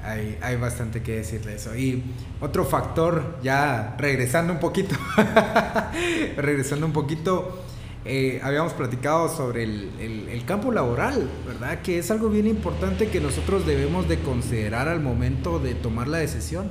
Hay, 0.03 0.37
hay 0.43 0.57
bastante 0.57 1.03
que 1.03 1.13
decir 1.17 1.43
de 1.43 1.55
eso. 1.55 1.77
Y 1.77 2.03
otro 2.41 2.65
factor, 2.65 3.39
ya 3.43 3.95
regresando 3.97 4.53
un 4.53 4.59
poquito, 4.59 4.97
regresando 6.37 6.87
un 6.87 6.93
poquito, 6.93 7.64
eh, 8.07 8.39
habíamos 8.43 8.75
platicado 8.75 9.31
sobre 9.35 9.63
el, 9.63 10.29
el, 10.31 10.45
campo 10.45 10.71
laboral, 10.71 11.27
¿verdad? 11.47 11.81
Que 11.81 11.99
es 11.99 12.11
algo 12.11 12.29
bien 12.29 12.47
importante 12.47 13.09
que 13.09 13.19
nosotros 13.19 13.67
debemos 13.67 14.09
de 14.09 14.19
considerar 14.19 14.89
al 14.89 15.01
momento 15.01 15.59
de 15.59 15.75
tomar 15.75 16.09
la 16.09 16.19
decisión. 16.19 16.67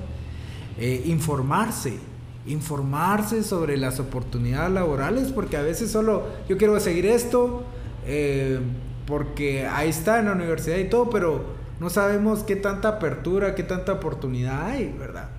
Eh, 0.77 1.01
informarse, 1.05 1.97
informarse 2.45 3.41
sobre 3.41 3.77
las 3.77 3.99
oportunidades 3.99 4.71
laborales, 4.73 5.31
porque 5.31 5.57
a 5.57 5.63
veces 5.63 5.89
solo 5.89 6.27
yo 6.47 6.57
quiero 6.57 6.79
seguir 6.79 7.07
esto, 7.07 7.63
eh, 8.05 8.59
porque 9.07 9.65
ahí 9.65 9.89
está 9.89 10.19
en 10.19 10.25
la 10.25 10.33
universidad 10.33 10.77
y 10.77 10.85
todo, 10.85 11.09
pero 11.09 11.45
no 11.79 11.89
sabemos 11.89 12.43
qué 12.43 12.55
tanta 12.55 12.89
apertura, 12.89 13.55
qué 13.55 13.63
tanta 13.63 13.93
oportunidad 13.93 14.67
hay, 14.67 14.95
¿verdad? 14.99 15.29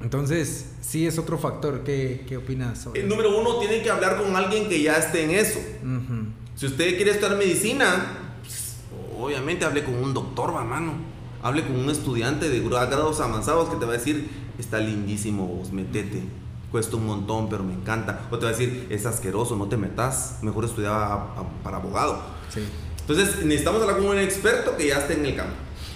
Eh, 0.00 0.04
entonces, 0.04 0.66
sí 0.80 1.06
es 1.06 1.18
otro 1.18 1.38
factor. 1.38 1.82
¿Qué, 1.84 2.24
qué 2.28 2.36
opinas 2.36 2.78
sobre 2.78 3.00
El 3.00 3.06
eso? 3.06 3.14
número 3.16 3.38
uno, 3.38 3.58
tiene 3.58 3.82
que 3.82 3.90
hablar 3.90 4.20
con 4.22 4.34
alguien 4.34 4.68
que 4.68 4.82
ya 4.82 4.94
esté 4.96 5.24
en 5.24 5.30
eso. 5.30 5.58
Uh 5.82 5.86
-huh. 5.86 6.24
Si 6.56 6.66
usted 6.66 6.96
quiere 6.96 7.12
estudiar 7.12 7.36
medicina, 7.38 8.36
pues, 8.42 8.76
obviamente 9.18 9.64
hable 9.64 9.84
con 9.84 9.94
un 9.94 10.12
doctor, 10.12 10.52
mano. 10.64 10.94
Hable 11.42 11.62
con 11.62 11.76
un 11.76 11.88
estudiante 11.88 12.50
de 12.50 12.60
grados 12.60 13.20
avanzados 13.20 13.70
que 13.70 13.76
te 13.76 13.86
va 13.86 13.92
a 13.94 13.96
decir, 13.96 14.28
está 14.58 14.78
lindísimo 14.78 15.46
vos, 15.46 15.72
metete. 15.72 16.22
Cuesta 16.70 16.96
un 16.96 17.06
montón, 17.06 17.48
pero 17.48 17.64
me 17.64 17.72
encanta. 17.72 18.28
O 18.30 18.38
te 18.38 18.44
va 18.44 18.50
a 18.50 18.52
decir, 18.52 18.86
es 18.90 19.06
asqueroso, 19.06 19.56
no 19.56 19.66
te 19.66 19.76
metas. 19.76 20.38
Mejor 20.42 20.64
estudiaba 20.66 21.34
para 21.64 21.78
abogado. 21.78 22.20
Sí. 22.52 22.60
Entonces 23.00 23.42
necesitamos 23.44 23.80
hablar 23.82 23.96
con 23.96 24.06
un 24.06 24.18
experto 24.18 24.76
que 24.76 24.86
ya 24.88 24.98
esté 24.98 25.14
en 25.14 25.26
el 25.26 25.34
campo. 25.34 25.54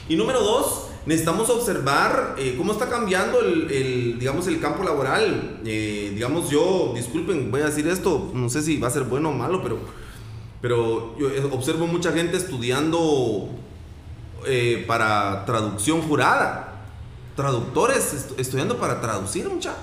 Y 0.09 0.17
número 0.17 0.41
dos, 0.43 0.89
necesitamos 1.07 1.51
observar 1.51 2.35
eh, 2.39 2.55
cómo 2.57 2.73
está 2.73 2.89
cambiando 2.89 3.41
el, 3.41 3.71
el, 3.71 4.19
digamos, 4.19 4.47
el 4.47 4.61
campo 4.61 4.83
laboral. 4.83 5.61
Eh, 5.65 6.13
digamos, 6.15 6.51
yo, 6.51 6.93
disculpen, 6.95 7.51
voy 7.51 7.61
a 7.61 7.67
decir 7.67 7.87
esto, 7.89 8.31
no 8.35 8.49
sé 8.49 8.63
si 8.63 8.79
va 8.79 8.89
a 8.89 8.91
ser 8.91 9.05
bueno 9.05 9.31
o 9.31 9.33
malo, 9.33 9.63
pero, 9.63 9.79
pero 10.61 11.17
yo 11.19 11.29
observo 11.53 11.87
mucha 11.87 12.13
gente 12.13 12.37
estudiando 12.37 13.51
eh, 14.47 14.85
para 14.87 15.45
traducción 15.45 16.03
jurada. 16.03 16.71
Traductores 17.37 18.15
est 18.15 18.39
estudiando 18.39 18.79
para 18.79 19.01
traducir, 19.01 19.49
mucha. 19.49 19.75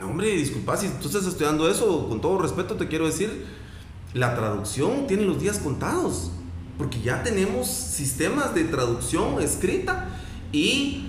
No, 0.00 0.08
hombre, 0.08 0.30
disculpa, 0.30 0.76
si 0.76 0.88
tú 0.88 1.06
estás 1.06 1.26
estudiando 1.26 1.68
eso, 1.68 2.08
con 2.08 2.20
todo 2.20 2.38
respeto 2.38 2.74
te 2.76 2.88
quiero 2.88 3.06
decir, 3.06 3.46
la 4.14 4.34
traducción 4.34 5.06
tiene 5.06 5.24
los 5.24 5.38
días 5.40 5.58
contados. 5.58 6.30
Porque 6.78 7.00
ya 7.00 7.22
tenemos 7.22 7.68
sistemas 7.68 8.54
de 8.54 8.64
traducción 8.64 9.40
escrita 9.40 10.08
y 10.52 11.06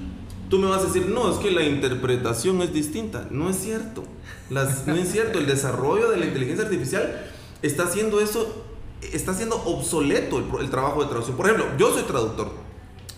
tú 0.50 0.60
me 0.60 0.68
vas 0.68 0.84
a 0.84 0.86
decir, 0.86 1.08
no, 1.08 1.32
es 1.32 1.38
que 1.38 1.52
la 1.52 1.64
interpretación 1.64 2.62
es 2.62 2.74
distinta. 2.74 3.28
No 3.32 3.50
es 3.50 3.58
cierto. 3.58 4.04
Las, 4.50 4.86
no 4.86 4.96
es 4.96 5.12
cierto. 5.12 5.40
El 5.40 5.48
desarrollo 5.48 6.10
de 6.10 6.18
la 6.18 6.26
inteligencia 6.26 6.66
artificial 6.66 7.26
está 7.62 7.84
haciendo 7.84 8.20
eso, 8.20 8.66
está 9.02 9.32
haciendo 9.32 9.56
obsoleto 9.66 10.38
el, 10.38 10.46
el 10.62 10.70
trabajo 10.70 11.02
de 11.02 11.08
traducción. 11.08 11.36
Por 11.36 11.48
ejemplo, 11.48 11.66
yo 11.78 11.92
soy 11.94 12.04
traductor. 12.04 12.52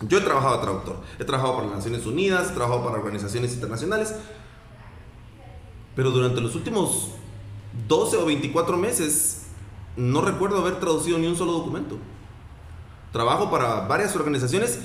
Yo 0.08 0.20
he 0.20 0.22
trabajado 0.22 0.58
de 0.58 0.62
traductor. 0.62 1.02
He 1.20 1.26
trabajado 1.26 1.56
para 1.56 1.68
las 1.68 1.78
Naciones 1.78 2.06
Unidas, 2.06 2.52
he 2.52 2.54
trabajado 2.54 2.84
para 2.86 2.98
organizaciones 2.98 3.54
internacionales. 3.54 4.14
Pero 5.96 6.12
durante 6.12 6.40
los 6.40 6.56
últimos 6.56 7.10
12 7.88 8.18
o 8.18 8.26
24 8.26 8.78
meses 8.78 9.48
no 9.96 10.22
recuerdo 10.22 10.60
haber 10.60 10.80
traducido 10.80 11.18
ni 11.18 11.28
un 11.28 11.36
solo 11.36 11.54
documento. 11.54 11.98
Trabajo 13.12 13.50
para 13.50 13.88
varias 13.88 14.16
organizaciones 14.16 14.80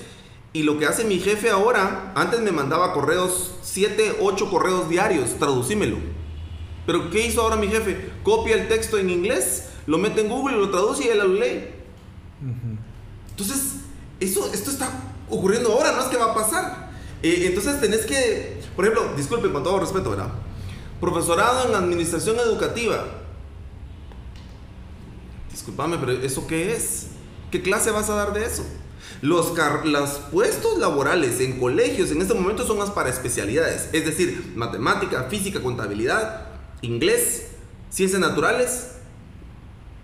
y 0.52 0.64
lo 0.64 0.78
que 0.78 0.86
hace 0.86 1.04
mi 1.04 1.18
jefe 1.18 1.50
ahora, 1.50 2.12
antes 2.14 2.40
me 2.40 2.52
mandaba 2.52 2.92
correos, 2.92 3.54
7, 3.62 4.18
8 4.20 4.50
correos 4.50 4.88
diarios, 4.88 5.38
traducímelo. 5.38 5.96
Pero 6.84 7.10
¿qué 7.10 7.26
hizo 7.26 7.40
ahora 7.40 7.56
mi 7.56 7.68
jefe? 7.68 8.10
Copia 8.22 8.56
el 8.56 8.68
texto 8.68 8.98
en 8.98 9.08
inglés, 9.08 9.70
lo 9.86 9.98
mete 9.98 10.20
en 10.20 10.28
Google, 10.28 10.58
lo 10.58 10.70
traduce 10.70 11.04
y 11.04 11.08
él 11.08 11.18
lo 11.18 11.28
lee. 11.28 11.68
Entonces, 13.30 13.76
eso, 14.20 14.52
esto 14.52 14.70
está 14.70 14.90
ocurriendo 15.30 15.72
ahora, 15.72 15.92
no 15.92 16.02
es 16.02 16.08
que 16.08 16.16
va 16.16 16.32
a 16.32 16.34
pasar. 16.34 16.92
Eh, 17.22 17.44
entonces 17.46 17.80
tenés 17.80 18.04
que, 18.04 18.60
por 18.76 18.84
ejemplo, 18.84 19.14
disculpen 19.16 19.52
con 19.52 19.62
todo 19.62 19.78
respeto, 19.80 20.10
¿verdad? 20.10 20.28
Profesorado 21.00 21.68
en 21.68 21.74
administración 21.74 22.36
educativa. 22.38 23.04
Disculpame, 25.50 25.96
pero 25.98 26.12
¿eso 26.12 26.46
qué 26.46 26.74
es? 26.74 27.06
¿Qué 27.52 27.60
clase 27.60 27.90
vas 27.90 28.08
a 28.08 28.14
dar 28.14 28.32
de 28.32 28.46
eso? 28.46 28.64
Los, 29.20 29.52
los 29.84 30.10
puestos 30.32 30.78
laborales 30.78 31.38
en 31.40 31.60
colegios 31.60 32.10
en 32.10 32.22
este 32.22 32.32
momento 32.32 32.66
son 32.66 32.78
más 32.78 32.90
para 32.90 33.10
especialidades, 33.10 33.90
es 33.92 34.06
decir, 34.06 34.52
matemática, 34.56 35.24
física, 35.24 35.60
contabilidad, 35.60 36.46
inglés, 36.80 37.48
ciencias 37.90 38.20
naturales. 38.22 38.92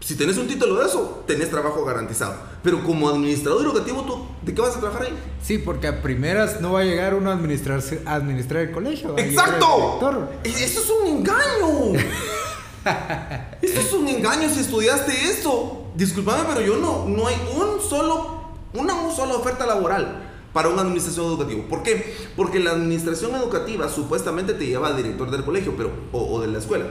Si 0.01 0.15
tenés 0.15 0.37
un 0.37 0.47
título 0.47 0.79
de 0.79 0.87
eso, 0.87 1.25
tenés 1.27 1.49
trabajo 1.49 1.85
garantizado. 1.87 2.37
Pero 2.63 2.85
como 2.85 3.09
administrador 3.09 3.65
educativo, 3.65 4.03
¿tú 4.03 4.27
de 4.45 4.55
qué 4.55 4.61
vas 4.61 4.77
a 4.77 4.81
trabajar 4.81 5.07
ahí? 5.07 5.19
Sí, 5.43 5.57
porque 5.57 5.89
a 5.89 6.03
primeras 6.03 6.61
no 6.61 6.75
va 6.75 6.81
a 6.81 6.85
llegar 6.85 7.15
uno 7.15 7.31
a 7.31 7.33
administrar, 7.33 7.83
a 8.05 8.15
administrar 8.15 8.65
el 8.65 8.73
colegio. 8.73 9.17
¡Exacto! 9.17 10.39
Eso 10.45 10.81
es 10.81 10.91
un 10.91 11.17
engaño. 11.17 11.99
Eso 13.63 13.81
es 13.81 13.93
un 13.93 14.09
engaño 14.09 14.49
si 14.49 14.61
estudiaste 14.61 15.13
esto. 15.31 15.91
Disculpame, 15.95 16.45
pero 16.49 16.61
yo 16.61 16.77
no, 16.77 17.07
no 17.07 17.27
hay 17.27 17.37
un 17.57 17.81
solo, 17.81 18.43
una 18.75 18.95
sola 19.15 19.35
oferta 19.35 19.67
laboral 19.67 20.25
para 20.53 20.69
una 20.69 20.83
administración 20.83 21.27
educativa. 21.27 21.65
¿Por 21.69 21.83
qué? 21.83 22.15
Porque 22.37 22.61
la 22.61 22.71
administración 22.71 23.35
educativa 23.35 23.89
supuestamente 23.89 24.55
te 24.55 24.67
lleva 24.67 24.89
al 24.89 24.97
director 24.97 25.31
del 25.31 25.45
colegio 25.45 25.75
pero, 25.77 25.91
o, 26.13 26.35
o 26.35 26.41
de 26.41 26.49
la 26.49 26.59
escuela. 26.59 26.87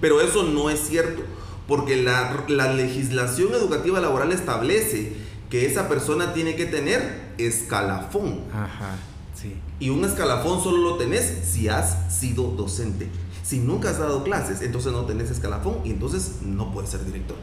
Pero 0.00 0.20
eso 0.20 0.42
no 0.42 0.70
es 0.70 0.80
cierto. 0.80 1.22
Porque 1.66 1.96
la, 1.96 2.44
la 2.48 2.72
legislación 2.72 3.54
educativa 3.54 4.00
laboral 4.00 4.32
establece 4.32 5.16
que 5.48 5.66
esa 5.66 5.88
persona 5.88 6.34
tiene 6.34 6.56
que 6.56 6.66
tener 6.66 7.32
escalafón. 7.38 8.40
Ajá, 8.52 8.96
sí. 9.34 9.56
Y 9.78 9.88
un 9.90 10.04
escalafón 10.04 10.62
solo 10.62 10.78
lo 10.78 10.96
tenés 10.96 11.24
si 11.44 11.68
has 11.68 12.12
sido 12.12 12.44
docente. 12.48 13.08
Si 13.44 13.58
nunca 13.58 13.90
has 13.90 13.98
dado 13.98 14.24
clases, 14.24 14.62
entonces 14.62 14.90
no 14.92 15.04
tenés 15.04 15.30
escalafón 15.30 15.80
y 15.84 15.90
entonces 15.90 16.40
no 16.42 16.72
puedes 16.72 16.90
ser 16.90 17.04
director. 17.04 17.36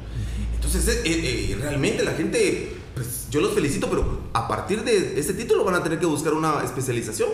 Entonces, 0.55 0.87
eh, 0.87 1.01
eh, 1.05 1.57
realmente 1.61 2.03
la 2.03 2.13
gente, 2.13 2.75
pues 2.95 3.27
yo 3.29 3.39
los 3.39 3.53
felicito, 3.53 3.87
pero 3.87 4.21
a 4.33 4.47
partir 4.47 4.83
de 4.83 5.19
ese 5.19 5.35
título 5.35 5.63
van 5.63 5.75
a 5.75 5.83
tener 5.83 5.99
que 5.99 6.07
buscar 6.07 6.33
una 6.33 6.63
especialización, 6.63 7.29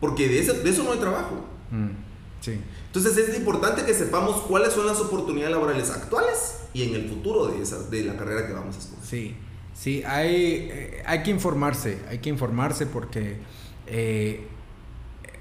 porque 0.00 0.28
de, 0.28 0.40
ese, 0.40 0.52
de 0.52 0.68
eso 0.68 0.82
no 0.82 0.92
hay 0.92 0.98
trabajo. 0.98 1.44
Mm, 1.70 1.90
sí. 2.40 2.58
Entonces 2.86 3.16
es 3.16 3.36
importante 3.36 3.84
que 3.84 3.94
sepamos 3.94 4.40
cuáles 4.42 4.72
son 4.72 4.86
las 4.86 4.98
oportunidades 4.98 5.52
laborales 5.52 5.90
actuales 5.90 6.56
y 6.74 6.82
en 6.82 6.94
el 6.96 7.08
futuro 7.08 7.46
de, 7.46 7.62
esas, 7.62 7.88
de 7.88 8.02
la 8.02 8.16
carrera 8.16 8.48
que 8.48 8.52
vamos 8.52 8.74
a 8.74 8.78
estudiar. 8.80 9.04
Sí, 9.06 9.36
sí, 9.74 10.02
hay, 10.04 10.68
eh, 10.72 11.02
hay 11.06 11.22
que 11.22 11.30
informarse, 11.30 11.98
hay 12.08 12.18
que 12.18 12.30
informarse 12.30 12.86
porque 12.86 13.36
eh, 13.86 14.46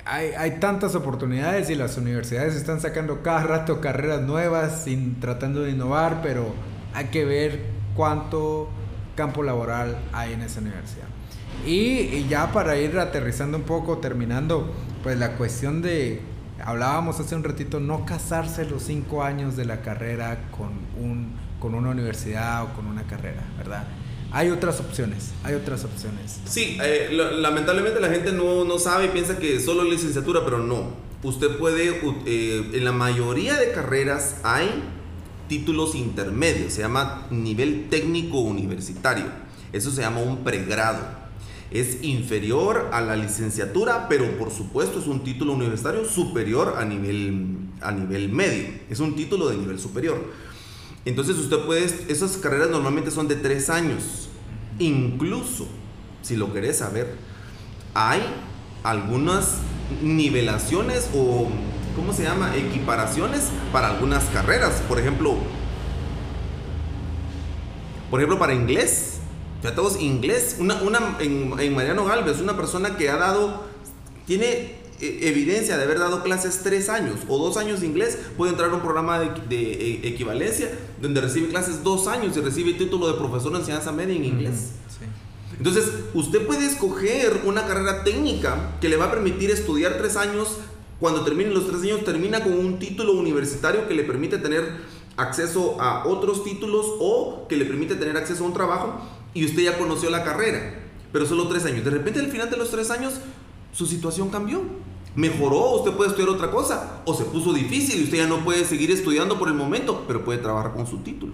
hay, 0.08 0.32
hay, 0.38 0.60
tantas 0.60 0.96
oportunidades 0.96 1.70
y 1.70 1.76
las 1.76 1.98
universidades 1.98 2.56
están 2.56 2.82
sacando 2.82 3.22
cada 3.22 3.44
rato 3.44 3.82
carreras 3.82 4.22
nuevas, 4.22 4.84
sin, 4.84 5.20
tratando 5.20 5.62
de 5.62 5.72
innovar, 5.72 6.22
pero 6.22 6.54
hay 6.94 7.06
que 7.06 7.26
ver 7.26 7.66
cuánto 7.96 8.70
campo 9.16 9.44
laboral 9.44 9.98
hay 10.14 10.34
en 10.34 10.42
esa 10.42 10.62
universidad. 10.62 11.08
Y, 11.66 12.00
y 12.00 12.28
ya 12.30 12.52
para 12.52 12.78
ir 12.78 12.98
aterrizando 13.00 13.58
un 13.58 13.64
poco, 13.64 13.98
terminando, 13.98 14.72
pues 15.04 15.18
la 15.18 15.34
cuestión 15.34 15.82
de 15.82 16.22
hablábamos 16.64 17.20
hace 17.20 17.36
un 17.36 17.44
ratito, 17.44 17.80
no 17.80 18.06
casarse 18.06 18.66
los 18.66 18.84
cinco 18.84 19.24
años 19.24 19.56
de 19.56 19.66
la 19.66 19.82
carrera 19.82 20.38
con, 20.52 20.72
un, 21.02 21.36
con 21.60 21.76
una 21.76 21.90
universidad 21.90 22.64
o 22.64 22.74
con 22.74 22.88
una 22.88 23.04
carrera, 23.04 23.44
¿verdad? 23.58 23.84
Hay 24.38 24.52
otras 24.52 24.80
opciones, 24.80 25.32
hay 25.44 25.56
otras 25.56 25.84
opciones. 25.84 26.40
Sí, 26.46 26.78
eh, 26.80 27.10
lamentablemente 27.12 28.00
la 28.00 28.10
gente 28.10 28.32
no, 28.32 28.66
no, 28.66 28.78
sabe 28.78 29.06
y 29.06 29.08
piensa 29.08 29.40
que 29.40 29.60
solo 29.60 29.84
licenciatura, 29.84 30.46
pero 30.46 30.60
no. 30.60 30.92
Usted 31.24 31.58
puede, 31.58 32.00
eh, 32.28 32.70
en 32.72 32.86
la 32.86 32.92
mayoría 32.92 33.58
de 33.58 33.72
carreras 33.72 34.36
hay 34.44 34.84
títulos 35.48 35.96
intermedios, 35.96 36.74
se 36.74 36.82
llama 36.82 37.26
nivel 37.32 37.88
técnico 37.90 38.42
universitario. 38.42 39.26
Eso 39.74 39.90
se 39.90 40.02
llama 40.02 40.20
un 40.20 40.44
pregrado 40.44 41.18
es 41.72 42.04
inferior 42.04 42.92
a 42.94 43.02
la 43.02 43.16
licenciatura, 43.16 44.08
pero 44.08 44.38
por 44.38 44.52
supuesto 44.52 45.00
es 45.00 45.08
un 45.08 45.24
título 45.24 45.54
universitario 45.54 46.06
superior 46.06 46.76
a 46.78 46.86
nivel, 46.86 47.58
a 47.82 47.92
nivel 47.92 48.30
medio. 48.30 48.68
Es 48.88 49.00
un 49.00 49.16
título 49.16 49.50
de 49.50 49.58
nivel 49.58 49.80
superior. 49.80 50.24
Entonces 51.08 51.38
usted 51.38 51.60
puede, 51.60 51.86
esas 52.10 52.38
carreras 52.38 52.70
normalmente 52.70 53.12
son 53.12 53.30
de 53.30 53.36
tres 53.36 53.70
años. 53.70 54.27
Incluso, 54.80 55.68
si 56.22 56.36
lo 56.36 56.54
querés 56.54 56.78
saber, 56.78 57.16
hay 57.94 58.22
algunas 58.84 59.58
nivelaciones 60.02 61.10
o, 61.16 61.48
¿cómo 61.96 62.14
se 62.14 62.24
llama? 62.24 62.56
Equiparaciones 62.56 63.50
para 63.72 63.90
algunas 63.90 64.24
carreras. 64.26 64.82
Por 64.88 65.00
ejemplo, 65.00 65.36
por 68.10 68.20
ejemplo, 68.20 68.40
para 68.40 68.54
inglés 68.54 69.18
todos 69.76 70.00
inglés. 70.00 70.58
Una, 70.60 70.82
una 70.82 71.18
en, 71.20 71.54
en, 71.60 71.76
Mariano 71.76 72.06
Galvez, 72.06 72.40
una 72.40 72.56
persona 72.56 72.96
que 72.98 73.10
ha 73.10 73.18
dado, 73.18 73.64
tiene 74.26 74.76
evidencia 75.00 75.78
de 75.78 75.84
haber 75.84 76.00
dado 76.00 76.24
clases 76.24 76.62
tres 76.64 76.90
años 76.90 77.20
o 77.28 77.38
dos 77.38 77.58
años 77.58 77.82
de 77.82 77.88
inglés, 77.88 78.18
puede 78.36 78.52
entrar 78.52 78.70
a 78.72 78.74
un 78.76 78.82
programa 78.82 79.20
de, 79.20 79.30
de 79.48 80.08
equivalencia 80.08 80.70
donde 81.02 81.22
recibe 81.22 81.50
clases 81.50 81.84
dos 81.84 82.08
años 82.08 82.36
y 82.36 82.42
recibe 82.42 82.74
título 82.74 83.08
de 83.08 83.14
profesor 83.14 83.52
de 83.54 83.60
enseñanza 83.60 83.92
media 83.92 84.16
en 84.16 84.26
inglés. 84.26 84.72
Sí. 84.90 85.06
Entonces, 85.58 85.86
usted 86.14 86.46
puede 86.46 86.66
escoger 86.66 87.42
una 87.46 87.66
carrera 87.66 88.04
técnica 88.04 88.76
que 88.82 88.90
le 88.90 88.98
va 88.98 89.06
a 89.06 89.12
permitir 89.12 89.50
estudiar 89.52 89.98
tres 89.98 90.16
años. 90.16 90.58
Cuando 91.00 91.24
termine 91.24 91.52
los 91.52 91.68
tres 91.68 91.82
años, 91.84 92.04
termina 92.04 92.44
con 92.44 92.54
un 92.54 92.80
título 92.80 93.14
universitario 93.14 93.88
que 93.88 93.94
le 93.94 94.04
permite 94.04 94.38
tener 94.40 94.64
acceso 95.16 95.82
a 95.82 96.08
otros 96.08 96.44
títulos 96.44 96.86
o 97.00 97.48
que 97.48 97.58
le 97.58 97.66
permite 97.66 97.96
tener 97.96 98.16
acceso 98.18 98.44
a 98.44 98.48
un 98.48 98.54
trabajo 98.54 99.02
y 99.34 99.46
usted 99.46 99.64
ya 99.64 99.78
conoció 99.78 100.10
la 100.10 100.24
carrera, 100.24 100.80
pero 101.12 101.26
solo 101.26 101.48
tres 101.48 101.66
años. 101.66 101.84
De 101.84 101.92
repente 101.92 102.20
al 102.20 102.32
final 102.32 102.50
de 102.50 102.58
los 102.58 102.72
tres 102.72 102.90
años 102.92 103.14
su 103.72 103.86
situación 103.86 104.30
cambió. 104.30 104.62
Mejoró, 105.16 105.72
usted 105.72 105.94
puede 105.94 106.12
estudiar 106.12 106.30
otra 106.30 106.52
cosa, 106.52 107.02
o 107.06 107.14
se 107.14 107.24
puso 107.26 107.52
difícil 107.52 108.02
y 108.02 108.04
usted 108.04 108.18
ya 108.18 108.28
no 108.28 108.44
puede 108.44 108.66
seguir 108.66 108.92
estudiando 108.92 109.40
por 109.40 109.48
el 109.48 109.56
momento, 109.56 110.04
pero 110.08 110.24
puede 110.24 110.40
trabajar 110.40 110.74
con 110.74 110.86
su 110.86 111.00
título. 111.00 111.34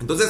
Entonces, 0.00 0.28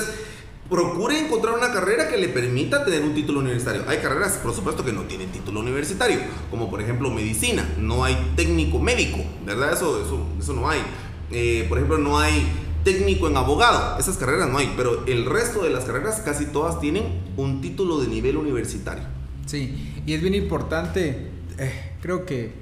procure 0.70 1.18
encontrar 1.18 1.54
una 1.58 1.72
carrera 1.72 2.08
que 2.08 2.16
le 2.16 2.28
permita 2.28 2.84
tener 2.84 3.02
un 3.02 3.12
título 3.12 3.40
universitario. 3.40 3.82
Hay 3.88 3.98
carreras, 3.98 4.38
por 4.38 4.54
supuesto, 4.54 4.84
que 4.84 4.92
no 4.92 5.02
tienen 5.02 5.30
título 5.30 5.60
universitario, 5.60 6.20
como 6.50 6.70
por 6.70 6.80
ejemplo 6.80 7.10
medicina, 7.10 7.68
no 7.76 8.04
hay 8.04 8.32
técnico 8.36 8.78
médico, 8.78 9.18
¿verdad? 9.44 9.72
Eso, 9.72 10.00
eso, 10.02 10.26
eso 10.38 10.52
no 10.54 10.70
hay. 10.70 10.80
Eh, 11.32 11.66
por 11.68 11.78
ejemplo, 11.78 11.98
no 11.98 12.18
hay 12.18 12.48
técnico 12.84 13.28
en 13.28 13.36
abogado. 13.36 13.98
Esas 13.98 14.16
carreras 14.16 14.48
no 14.48 14.58
hay, 14.58 14.72
pero 14.76 15.04
el 15.06 15.26
resto 15.26 15.62
de 15.62 15.70
las 15.70 15.84
carreras 15.84 16.20
casi 16.24 16.46
todas 16.46 16.80
tienen 16.80 17.20
un 17.36 17.60
título 17.60 17.98
de 17.98 18.08
nivel 18.08 18.36
universitario. 18.36 19.19
Sí, 19.50 20.00
y 20.06 20.14
es 20.14 20.22
bien 20.22 20.36
importante, 20.36 21.26
eh, 21.58 21.72
creo 22.00 22.24
que 22.24 22.52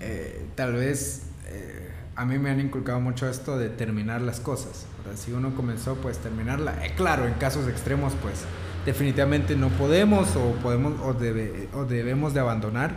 eh, 0.00 0.44
tal 0.54 0.74
vez 0.74 1.22
eh, 1.46 1.88
a 2.16 2.26
mí 2.26 2.38
me 2.38 2.50
han 2.50 2.60
inculcado 2.60 3.00
mucho 3.00 3.26
esto 3.26 3.56
de 3.56 3.70
terminar 3.70 4.20
las 4.20 4.38
cosas. 4.38 4.84
Si 5.16 5.32
uno 5.32 5.54
comenzó, 5.54 5.94
pues 5.94 6.18
terminarla. 6.18 6.76
claro, 6.98 7.26
en 7.26 7.32
casos 7.34 7.66
extremos, 7.66 8.12
pues 8.20 8.44
definitivamente 8.84 9.56
no 9.56 9.70
podemos 9.70 10.36
o 10.36 10.52
podemos 10.62 10.92
o, 11.00 11.84
debemos 11.84 12.34
de 12.34 12.40
abandonar 12.40 12.92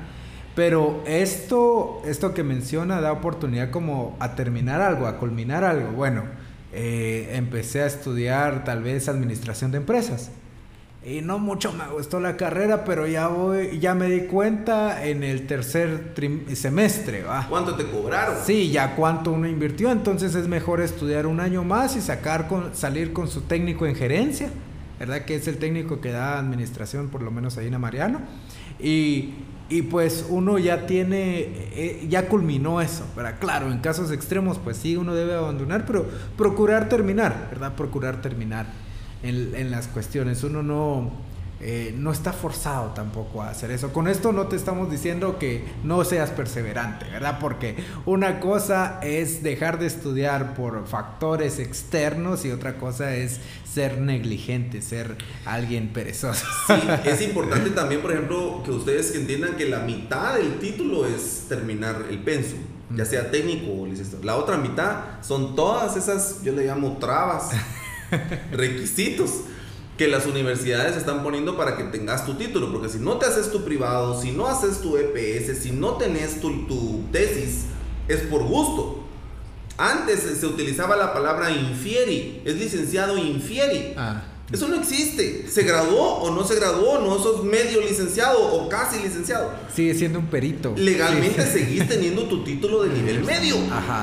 pero 0.55 1.01
esto, 1.05 2.01
esto 2.05 2.33
que 2.33 2.43
menciona 2.43 3.01
da 3.01 3.13
oportunidad 3.13 3.71
como 3.71 4.17
a 4.19 4.35
terminar 4.35 4.81
algo, 4.81 5.05
a 5.05 5.17
culminar 5.17 5.65
algo. 5.65 5.91
Bueno, 5.91 6.23
eh, 6.73 7.31
empecé 7.33 7.81
a 7.81 7.85
estudiar 7.85 8.63
tal 8.63 8.81
vez 8.83 9.07
administración 9.09 9.71
de 9.71 9.77
empresas. 9.77 10.31
Y 11.05 11.21
no 11.21 11.37
mucho 11.37 11.71
me 11.71 11.87
gustó 11.87 12.19
la 12.19 12.35
carrera, 12.35 12.83
pero 12.83 13.05
ya 13.05 13.27
voy, 13.27 13.79
ya 13.79 13.93
me 13.93 14.09
di 14.09 14.21
cuenta 14.21 15.05
en 15.05 15.23
el 15.23 15.45
tercer 15.45 16.15
semestre. 16.53 17.21
¿va? 17.21 17.45
¿Cuánto 17.47 17.75
te 17.75 17.85
cobraron? 17.85 18.37
Sí, 18.43 18.71
ya 18.71 18.95
cuánto 18.95 19.31
uno 19.31 19.47
invirtió. 19.47 19.91
Entonces 19.91 20.33
es 20.33 20.47
mejor 20.47 20.81
estudiar 20.81 21.27
un 21.27 21.39
año 21.39 21.63
más 21.63 21.95
y 21.95 22.01
sacar 22.01 22.47
con, 22.47 22.73
salir 22.73 23.13
con 23.13 23.27
su 23.27 23.41
técnico 23.41 23.85
en 23.85 23.95
gerencia, 23.95 24.49
¿verdad? 24.97 25.25
Que 25.25 25.35
es 25.35 25.47
el 25.47 25.59
técnico 25.59 26.01
que 26.01 26.09
da 26.09 26.39
administración, 26.39 27.09
por 27.09 27.21
lo 27.21 27.29
menos 27.29 27.59
ahí 27.59 27.67
en 27.67 27.79
Mariano. 27.79 28.21
Y 28.79 29.35
y 29.67 29.81
pues 29.81 30.27
uno 30.29 30.59
ya 30.59 30.85
tiene, 30.85 31.39
eh, 31.73 32.05
ya 32.07 32.27
culminó 32.27 32.81
eso, 32.81 33.03
¿verdad? 33.15 33.37
Claro, 33.39 33.71
en 33.71 33.79
casos 33.79 34.11
extremos, 34.11 34.59
pues 34.59 34.77
sí, 34.77 34.95
uno 34.95 35.15
debe 35.15 35.33
abandonar, 35.33 35.87
pero 35.87 36.05
procurar 36.37 36.87
terminar, 36.87 37.47
¿verdad? 37.49 37.73
Procurar 37.73 38.21
terminar 38.21 38.67
en, 39.25 39.55
en 39.55 39.71
las 39.71 39.87
cuestiones. 39.87 40.43
Uno 40.43 40.63
no, 40.63 41.11
eh, 41.61 41.95
no 41.97 42.11
está 42.11 42.33
forzado 42.33 42.89
tampoco 42.89 43.41
a 43.41 43.49
hacer 43.49 43.71
eso. 43.71 43.93
Con 43.93 44.07
esto 44.07 44.31
no 44.33 44.47
te 44.47 44.55
estamos 44.55 44.91
diciendo 44.91 45.39
que 45.39 45.63
no 45.83 46.03
seas 46.03 46.29
perseverante, 46.29 47.05
¿verdad? 47.09 47.39
Porque 47.39 47.77
una 48.05 48.39
cosa 48.39 48.99
es 49.01 49.41
dejar 49.41 49.79
de 49.79 49.87
estudiar 49.87 50.53
por 50.53 50.85
factores 50.85 51.59
externos 51.59 52.43
y 52.43 52.51
otra 52.51 52.77
cosa 52.77 53.15
es 53.15 53.39
ser 53.63 53.99
negligente, 53.99 54.81
ser 54.81 55.15
alguien 55.45 55.93
perezoso. 55.93 56.45
Sí, 56.67 56.73
es 57.05 57.21
importante 57.21 57.69
también, 57.69 58.01
por 58.01 58.11
ejemplo, 58.11 58.61
que 58.63 58.71
ustedes 58.71 59.15
entiendan 59.15 59.55
que 59.55 59.67
la 59.67 59.79
mitad 59.79 60.35
del 60.35 60.59
título 60.59 61.07
es 61.07 61.45
terminar 61.47 62.05
el 62.09 62.19
pensum, 62.19 62.59
ya 62.95 63.05
sea 63.05 63.31
técnico 63.31 63.81
o 63.81 63.85
licenciado. 63.85 64.23
La 64.23 64.35
otra 64.35 64.57
mitad 64.57 65.21
son 65.21 65.55
todas 65.55 65.95
esas, 65.95 66.43
yo 66.43 66.51
le 66.51 66.65
llamo 66.65 66.97
trabas, 66.99 67.49
requisitos 68.51 69.31
que 69.97 70.07
las 70.07 70.25
universidades 70.25 70.97
están 70.97 71.23
poniendo 71.23 71.55
para 71.55 71.77
que 71.77 71.83
tengas 71.85 72.25
tu 72.25 72.33
título, 72.35 72.71
porque 72.71 72.89
si 72.89 72.97
no 72.97 73.17
te 73.17 73.25
haces 73.25 73.51
tu 73.51 73.63
privado, 73.63 74.19
si 74.19 74.31
no 74.31 74.47
haces 74.47 74.81
tu 74.81 74.97
EPS, 74.97 75.57
si 75.57 75.71
no 75.71 75.93
tenés 75.93 76.41
tu, 76.41 77.03
tesis, 77.11 77.65
es 78.07 78.21
por 78.21 78.43
gusto. 78.43 79.03
Antes 79.77 80.21
se 80.21 80.45
utilizaba 80.45 80.95
la 80.95 81.13
palabra 81.13 81.51
infieri, 81.51 82.41
es 82.45 82.55
licenciado 82.55 83.17
infieri. 83.17 83.93
Ah. 83.97 84.23
Eso 84.51 84.67
no 84.67 84.75
existe. 84.75 85.47
¿Se 85.49 85.63
graduó 85.63 86.19
o 86.19 86.31
no 86.31 86.43
se 86.43 86.55
graduó? 86.55 86.99
No 86.99 87.17
sos 87.17 87.43
medio 87.43 87.81
licenciado 87.81 88.39
o 88.53 88.69
casi 88.69 88.99
licenciado. 88.99 89.51
Sigue 89.73 89.95
siendo 89.95 90.19
un 90.19 90.27
perito. 90.27 90.73
Legalmente 90.77 91.43
seguís 91.45 91.87
teniendo 91.87 92.27
tu 92.27 92.43
título 92.43 92.83
de 92.83 92.89
nivel 92.89 93.23
medio. 93.23 93.55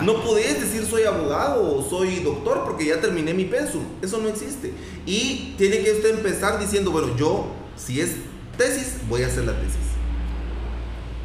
No 0.02 0.22
podés 0.24 0.60
decir 0.60 0.84
soy 0.84 1.04
abogado 1.04 1.76
o 1.76 1.88
soy 1.88 2.20
doctor 2.20 2.64
porque 2.64 2.86
ya 2.86 3.00
terminé 3.00 3.32
mi 3.34 3.44
pensum. 3.44 3.82
Eso 4.02 4.18
no 4.18 4.28
existe. 4.28 4.72
Y 5.06 5.54
tiene 5.56 5.78
que 5.82 5.92
usted 5.92 6.16
empezar 6.16 6.58
diciendo, 6.58 6.90
bueno, 6.90 7.16
yo, 7.16 7.46
si 7.76 8.00
es 8.00 8.10
tesis, 8.58 8.94
voy 9.08 9.22
a 9.22 9.28
hacer 9.28 9.44
la 9.44 9.58
tesis. 9.60 9.76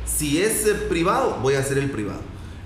Si 0.06 0.41
es 0.41 0.65
eh, 0.67 0.73
privado, 0.89 1.39
voy 1.41 1.56
a 1.56 1.60
hacer 1.60 1.80
el 1.80 1.89
privado. 1.89 2.21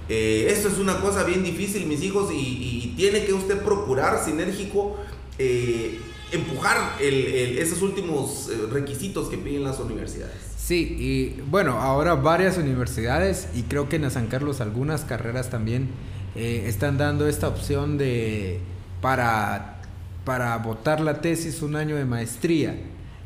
Eh, 0.09 0.47
esto 0.49 0.67
es 0.67 0.77
una 0.77 0.99
cosa 0.99 1.23
bien 1.23 1.43
difícil, 1.43 1.85
mis 1.85 2.03
hijos, 2.03 2.29
y, 2.33 2.93
tiene 2.97 3.25
que 3.25 3.33
usted 3.33 3.61
procurar 3.61 4.23
sinérgico. 4.23 4.97
Eh, 5.39 5.99
empujar 6.31 6.97
esos 6.99 7.81
últimos 7.81 8.49
eh, 8.49 8.67
requisitos 8.71 9.29
que 9.29 9.37
piden 9.37 9.63
las 9.63 9.79
universidades. 9.79 10.35
Sí, 10.57 10.95
y 10.99 11.41
bueno, 11.49 11.81
ahora 11.81 12.15
varias 12.15 12.57
universidades 12.57 13.47
y 13.53 13.63
creo 13.63 13.89
que 13.89 13.97
en 13.97 14.09
San 14.09 14.27
Carlos 14.27 14.61
algunas 14.61 15.01
carreras 15.01 15.49
también 15.49 15.89
eh, 16.35 16.63
están 16.67 16.97
dando 16.97 17.27
esta 17.27 17.47
opción 17.47 17.97
de 17.97 18.59
para, 19.01 19.81
para 20.23 20.57
votar 20.57 21.01
la 21.01 21.19
tesis 21.19 21.61
un 21.61 21.75
año 21.75 21.95
de 21.95 22.05
maestría 22.05 22.75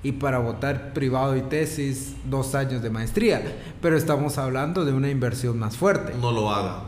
y 0.05 0.11
para 0.11 0.37
votar 0.37 0.93
privado 0.93 1.35
y 1.35 1.41
tesis 1.41 2.13
dos 2.29 2.53
años 2.53 2.83
de 2.83 2.91
maestría. 2.91 3.41
Pero 3.81 3.97
estamos 3.97 4.37
hablando 4.37 4.85
de 4.85 4.93
una 4.93 5.09
inversión 5.09 5.57
más 5.57 5.77
fuerte. 5.77 6.13
No 6.21 6.31
lo 6.31 6.51
haga. 6.51 6.83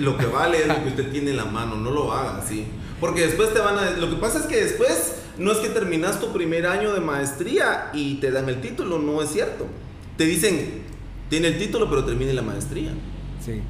lo 0.00 0.18
que 0.18 0.26
vale 0.26 0.62
es 0.62 0.66
lo 0.66 0.82
que 0.82 0.88
usted 0.88 1.12
tiene 1.12 1.30
en 1.30 1.36
la 1.36 1.44
mano. 1.44 1.76
No 1.76 1.92
lo 1.92 2.12
haga, 2.12 2.42
sí. 2.44 2.64
Porque 2.98 3.20
después 3.20 3.54
te 3.54 3.60
van 3.60 3.78
a... 3.78 3.92
Lo 3.92 4.10
que 4.10 4.16
pasa 4.16 4.40
es 4.40 4.46
que 4.46 4.64
después 4.64 5.14
no 5.38 5.52
es 5.52 5.58
que 5.58 5.68
terminas 5.68 6.18
tu 6.18 6.32
primer 6.32 6.66
año 6.66 6.92
de 6.92 6.98
maestría 6.98 7.90
y 7.92 8.16
te 8.16 8.32
dan 8.32 8.48
el 8.48 8.60
título. 8.60 8.98
No 8.98 9.22
es 9.22 9.30
cierto. 9.30 9.68
Te 10.16 10.24
dicen, 10.24 10.82
tiene 11.30 11.46
el 11.46 11.58
título, 11.58 11.88
pero 11.88 12.04
termine 12.04 12.32
la 12.34 12.42
maestría. 12.42 12.90
Sí. 13.40 13.60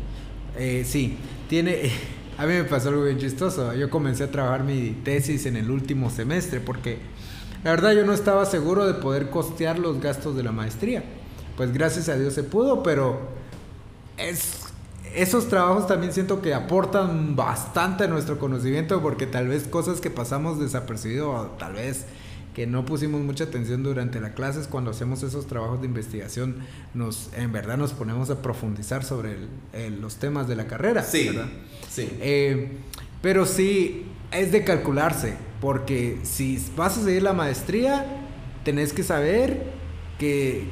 Eh, 0.57 0.87
sí. 0.87 1.19
Tiene... 1.51 1.93
A 2.39 2.47
mí 2.47 2.55
me 2.55 2.65
pasó 2.65 2.89
algo 2.89 3.05
bien 3.05 3.19
chistoso. 3.19 3.75
Yo 3.75 3.91
comencé 3.91 4.25
a 4.25 4.31
trabajar 4.31 4.65
mi 4.65 4.97
tesis 5.05 5.45
en 5.45 5.55
el 5.57 5.71
último 5.71 6.09
semestre 6.09 6.61
porque 6.61 6.99
la 7.65 7.71
verdad 7.71 7.93
yo 7.93 8.05
no 8.05 8.13
estaba 8.13 8.45
seguro 8.47 8.87
de 8.87 8.95
poder 8.95 9.31
costear 9.31 9.79
los 9.79 10.01
gastos 10.01 10.37
de 10.37 10.43
la 10.43 10.53
maestría. 10.53 11.05
Pues 11.57 11.73
gracias 11.73 12.09
a 12.09 12.17
Dios 12.17 12.35
se 12.35 12.43
pudo, 12.43 12.83
pero 12.83 13.21
es, 14.17 14.63
esos 15.15 15.49
trabajos 15.49 15.87
también 15.87 16.13
siento 16.13 16.43
que 16.43 16.55
aportan 16.55 17.37
bastante 17.37 18.05
a 18.05 18.07
nuestro 18.09 18.39
conocimiento 18.39 19.01
porque 19.01 19.27
tal 19.27 19.49
vez 19.49 19.65
cosas 19.65 20.01
que 20.01 20.11
pasamos 20.11 20.59
desapercibido, 20.59 21.55
tal 21.59 21.75
vez 21.75 22.07
que 22.55 22.67
no 22.67 22.85
pusimos 22.85 23.21
mucha 23.23 23.45
atención 23.45 23.83
durante 23.83 24.21
la 24.21 24.35
clase 24.35 24.61
es 24.61 24.67
cuando 24.67 24.91
hacemos 24.91 25.23
esos 25.23 25.47
trabajos 25.47 25.81
de 25.81 25.87
investigación, 25.87 26.57
nos 26.93 27.31
en 27.37 27.51
verdad 27.53 27.79
nos 27.79 27.93
ponemos 27.93 28.29
a 28.31 28.43
profundizar 28.43 29.05
sobre 29.05 29.37
los 30.01 30.17
temas 30.17 30.49
de 30.49 30.57
la 30.57 30.67
carrera. 30.67 31.03
Sí, 31.03 31.31
sí. 31.91 32.11
Eh, 32.21 32.73
pero 33.23 33.47
sí, 33.47 34.05
es 34.33 34.53
de 34.53 34.65
calcularse, 34.65 35.35
porque 35.61 36.19
si 36.23 36.63
vas 36.77 36.99
a 36.99 37.03
seguir 37.03 37.23
la 37.23 37.33
maestría, 37.33 38.05
tenés 38.65 38.93
que 38.93 39.03
saber 39.03 39.73
que, 40.19 40.65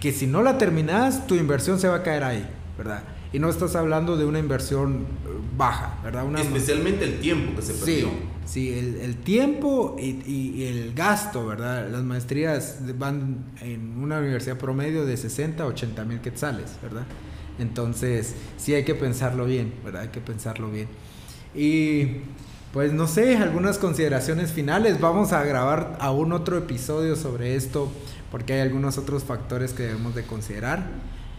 que 0.00 0.12
si 0.12 0.26
no 0.26 0.42
la 0.42 0.58
terminas, 0.58 1.26
tu 1.26 1.34
inversión 1.34 1.78
se 1.78 1.88
va 1.88 1.96
a 1.96 2.02
caer 2.02 2.24
ahí, 2.24 2.48
¿verdad? 2.76 3.02
Y 3.32 3.38
no 3.38 3.50
estás 3.50 3.76
hablando 3.76 4.16
de 4.16 4.24
una 4.24 4.38
inversión 4.38 5.02
eh, 5.02 5.28
baja, 5.56 5.98
¿verdad? 6.02 6.24
Especialmente 6.38 7.04
el 7.04 7.20
tiempo 7.20 7.56
que 7.56 7.62
se 7.62 7.74
perdió. 7.74 8.08
Sí, 8.46 8.72
el, 8.72 8.96
el 9.02 9.16
tiempo 9.16 9.96
y, 9.98 10.22
y, 10.26 10.64
el 10.64 10.94
gasto, 10.94 11.46
¿verdad? 11.46 11.90
Las 11.90 12.02
maestrías 12.02 12.78
van 12.98 13.44
en 13.60 14.02
una 14.02 14.20
universidad 14.20 14.56
promedio 14.56 15.04
de 15.04 15.18
60 15.18 15.62
a 15.62 15.66
80 15.66 16.04
mil 16.06 16.20
quetzales, 16.20 16.78
¿verdad? 16.82 17.04
Entonces, 17.58 18.34
sí 18.56 18.72
hay 18.72 18.84
que 18.84 18.94
pensarlo 18.94 19.44
bien, 19.44 19.74
¿verdad? 19.84 20.02
Hay 20.02 20.08
que 20.08 20.22
pensarlo 20.22 20.70
bien. 20.70 20.88
Y 21.54 22.22
pues 22.72 22.92
no 22.92 23.06
sé, 23.06 23.36
algunas 23.36 23.78
consideraciones 23.78 24.52
finales. 24.52 25.00
Vamos 25.00 25.32
a 25.32 25.42
grabar 25.42 25.96
aún 26.00 26.32
otro 26.32 26.58
episodio 26.58 27.16
sobre 27.16 27.56
esto 27.56 27.90
porque 28.30 28.54
hay 28.54 28.60
algunos 28.60 28.98
otros 28.98 29.24
factores 29.24 29.72
que 29.72 29.84
debemos 29.84 30.14
de 30.14 30.24
considerar. 30.24 30.86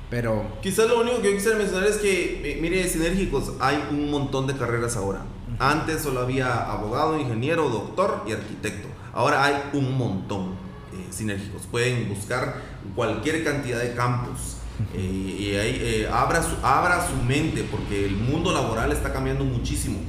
Pero... 0.10 0.44
Quizás 0.64 0.88
lo 0.88 1.02
único 1.02 1.22
que 1.22 1.30
yo 1.30 1.36
quisiera 1.36 1.58
mencionar 1.58 1.88
es 1.88 1.98
que, 1.98 2.52
eh, 2.52 2.60
mire, 2.60 2.88
sinérgicos, 2.88 3.54
hay 3.60 3.78
un 3.92 4.10
montón 4.10 4.48
de 4.48 4.56
carreras 4.58 4.96
ahora. 4.96 5.22
Antes 5.60 6.02
solo 6.02 6.22
había 6.22 6.72
abogado, 6.72 7.20
ingeniero, 7.20 7.70
doctor 7.70 8.24
y 8.28 8.32
arquitecto. 8.32 8.88
Ahora 9.14 9.44
hay 9.44 9.56
un 9.74 9.96
montón 9.96 10.54
eh, 10.94 11.08
sinérgicos. 11.12 11.68
Pueden 11.68 12.10
buscar 12.10 12.56
cualquier 12.96 13.44
cantidad 13.44 13.80
de 13.80 13.94
campos. 13.94 14.56
Eh, 14.96 15.38
y 15.40 15.56
ahí 15.56 16.08
abra, 16.12 16.42
su, 16.42 16.56
abra 16.64 17.06
su 17.08 17.16
mente 17.24 17.68
porque 17.70 18.06
el 18.06 18.16
mundo 18.16 18.52
laboral 18.52 18.92
está 18.92 19.14
cambiando 19.14 19.46
muchísimo. 19.46 20.00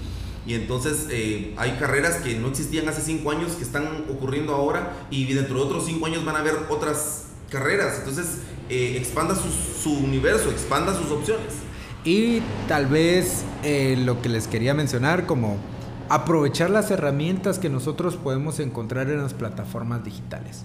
Y 0.46 0.54
entonces 0.54 1.06
eh, 1.10 1.54
hay 1.56 1.72
carreras 1.72 2.16
que 2.16 2.34
no 2.36 2.48
existían 2.48 2.88
hace 2.88 3.02
cinco 3.02 3.30
años 3.30 3.52
que 3.52 3.62
están 3.62 4.04
ocurriendo 4.10 4.54
ahora 4.54 4.92
y 5.10 5.32
dentro 5.32 5.56
de 5.56 5.62
otros 5.62 5.86
cinco 5.86 6.06
años 6.06 6.24
van 6.24 6.36
a 6.36 6.38
haber 6.38 6.54
otras 6.70 7.26
carreras. 7.50 7.98
Entonces 7.98 8.38
eh, 8.68 8.96
expanda 8.96 9.34
su, 9.34 9.92
universo, 9.92 10.50
expanda 10.50 10.94
sus 10.94 11.10
opciones. 11.10 11.54
Y 12.04 12.40
tal 12.68 12.86
vez 12.86 13.44
eh, 13.62 13.96
lo 14.02 14.22
que 14.22 14.30
les 14.30 14.46
quería 14.48 14.72
mencionar 14.72 15.26
como 15.26 15.58
aprovechar 16.08 16.70
las 16.70 16.90
herramientas 16.90 17.58
que 17.58 17.68
nosotros 17.68 18.16
podemos 18.16 18.58
encontrar 18.58 19.10
en 19.10 19.18
las 19.18 19.34
plataformas 19.34 20.02
digitales. 20.04 20.64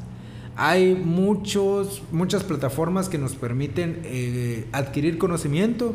Hay 0.56 0.96
muchos, 0.96 2.02
muchas 2.14 2.46
plataformas 2.46 3.10
que 3.10 3.18
nos 3.18 3.36
permiten 3.36 4.70
adquirir 4.72 5.18
conocimiento 5.18 5.94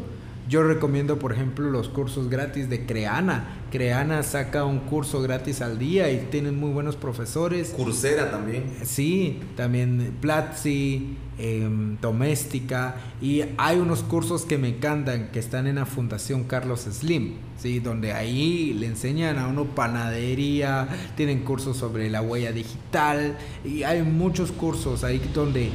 Yo 0.50 0.64
recomiendo, 0.64 1.20
por 1.20 1.32
ejemplo, 1.32 1.70
los 1.70 1.88
cursos 1.88 2.28
gratis 2.28 2.68
de 2.68 2.84
Creana. 2.84 3.44
Creana 3.70 4.24
saca 4.24 4.64
un 4.64 4.80
curso 4.80 5.22
gratis 5.22 5.62
al 5.62 5.78
día 5.78 6.10
y 6.10 6.26
tienen 6.28 6.58
muy 6.58 6.72
buenos 6.72 6.96
profesores. 6.96 7.68
Coursera 7.68 8.32
también. 8.32 8.64
Sí, 8.82 9.38
también 9.56 10.16
Platzi, 10.20 11.16
em, 11.38 11.98
Doméstica. 12.00 12.96
Y 13.22 13.44
hay 13.58 13.78
unos 13.78 14.02
cursos 14.02 14.44
que 14.44 14.58
me 14.58 14.70
encantan 14.70 15.30
que 15.30 15.38
están 15.38 15.68
en 15.68 15.76
la 15.76 15.86
Fundación 15.86 16.42
Carlos 16.42 16.80
Slim, 16.80 17.34
¿sí? 17.56 17.78
donde 17.78 18.12
ahí 18.12 18.74
le 18.76 18.86
enseñan 18.86 19.38
a 19.38 19.46
uno 19.46 19.66
panadería, 19.66 20.88
tienen 21.16 21.44
cursos 21.44 21.76
sobre 21.76 22.10
la 22.10 22.22
huella 22.22 22.50
digital 22.50 23.38
y 23.64 23.84
hay 23.84 24.02
muchos 24.02 24.50
cursos 24.50 25.04
ahí 25.04 25.22
donde 25.32 25.70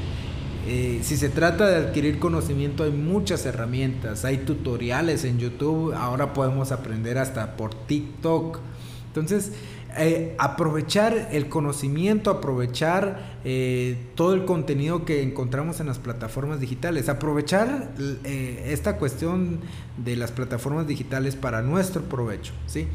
eh, 0.68 1.02
si 1.04 1.16
se 1.16 1.30
trata 1.30 1.68
de 1.68 1.76
adquirir 1.76 2.18
conocimiento, 2.18 2.84
hay 2.84 2.92
muchas 2.92 3.46
herramientas, 3.46 4.26
hay 4.26 4.40
tutoriales 4.40 5.24
en 5.24 5.38
YouTube, 5.38 5.94
ahora 5.94 6.34
podemos 6.34 6.72
aprender 6.72 7.20
hasta 7.20 7.56
por 7.56 7.76
TikTok. 7.76 8.60
Entonces, 9.08 9.52
eh, 9.98 10.36
aprovechar 10.40 11.30
el 11.32 11.50
conocimiento, 11.50 12.32
aprovechar 12.32 13.38
eh, 13.46 13.96
todo 14.16 14.34
el 14.34 14.46
contenido 14.46 15.06
que 15.06 15.22
encontramos 15.22 15.80
en 15.80 15.88
las 15.88 16.00
plataformas 16.00 16.60
digitales, 16.60 17.10
aprovechar 17.10 17.92
esta 18.26 18.98
cuestión 18.98 19.60
de 20.04 20.16
las 20.16 20.32
plataformas 20.32 20.88
digitales 20.88 21.36
para 21.36 21.62
nuestro 21.62 22.02
provecho, 22.02 22.54
¿sí? 22.66 22.88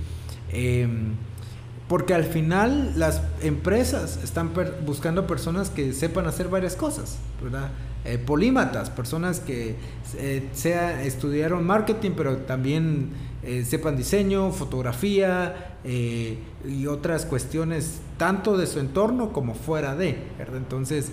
Porque 1.90 2.14
al 2.14 2.22
final 2.22 2.92
las 2.96 3.20
empresas 3.42 4.20
están 4.22 4.52
buscando 4.86 5.26
personas 5.26 5.70
que 5.70 5.92
sepan 5.92 6.28
hacer 6.28 6.46
varias 6.46 6.76
cosas, 6.76 7.18
¿verdad? 7.42 7.72
Eh, 8.04 8.16
polímatas, 8.16 8.90
personas 8.90 9.40
que 9.40 9.74
eh, 10.16 10.48
sea, 10.52 11.02
estudiaron 11.02 11.66
marketing, 11.66 12.12
pero 12.16 12.36
también 12.36 13.10
eh, 13.42 13.64
sepan 13.66 13.96
diseño, 13.96 14.52
fotografía 14.52 15.78
y 15.84 16.86
otras 16.86 17.26
cuestiones, 17.26 18.02
tanto 18.18 18.56
de 18.56 18.68
su 18.68 18.78
entorno 18.78 19.32
como 19.32 19.56
fuera 19.56 19.96
de. 19.96 20.16
Entonces, 20.38 21.10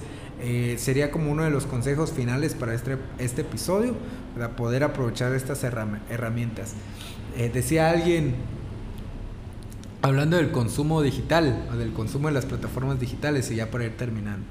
sería 0.77 1.09
como 1.09 1.31
uno 1.31 1.43
de 1.43 1.49
los 1.49 1.65
consejos 1.65 2.11
finales 2.11 2.53
para 2.53 2.75
este, 2.75 2.97
este 3.17 3.41
episodio, 3.41 3.95
para 4.35 4.55
poder 4.55 4.83
aprovechar 4.83 5.33
estas 5.33 5.63
herramientas. 5.63 6.73
decía 7.35 7.89
alguien, 7.89 8.35
hablando 10.01 10.37
del 10.37 10.51
consumo 10.51 11.01
digital, 11.01 11.67
o 11.71 11.75
del 11.75 11.93
consumo 11.93 12.27
de 12.27 12.33
las 12.33 12.45
plataformas 12.45 12.99
digitales, 12.99 13.49
y 13.51 13.55
ya 13.55 13.71
para 13.71 13.85
ir 13.85 13.97
terminando. 13.97 14.45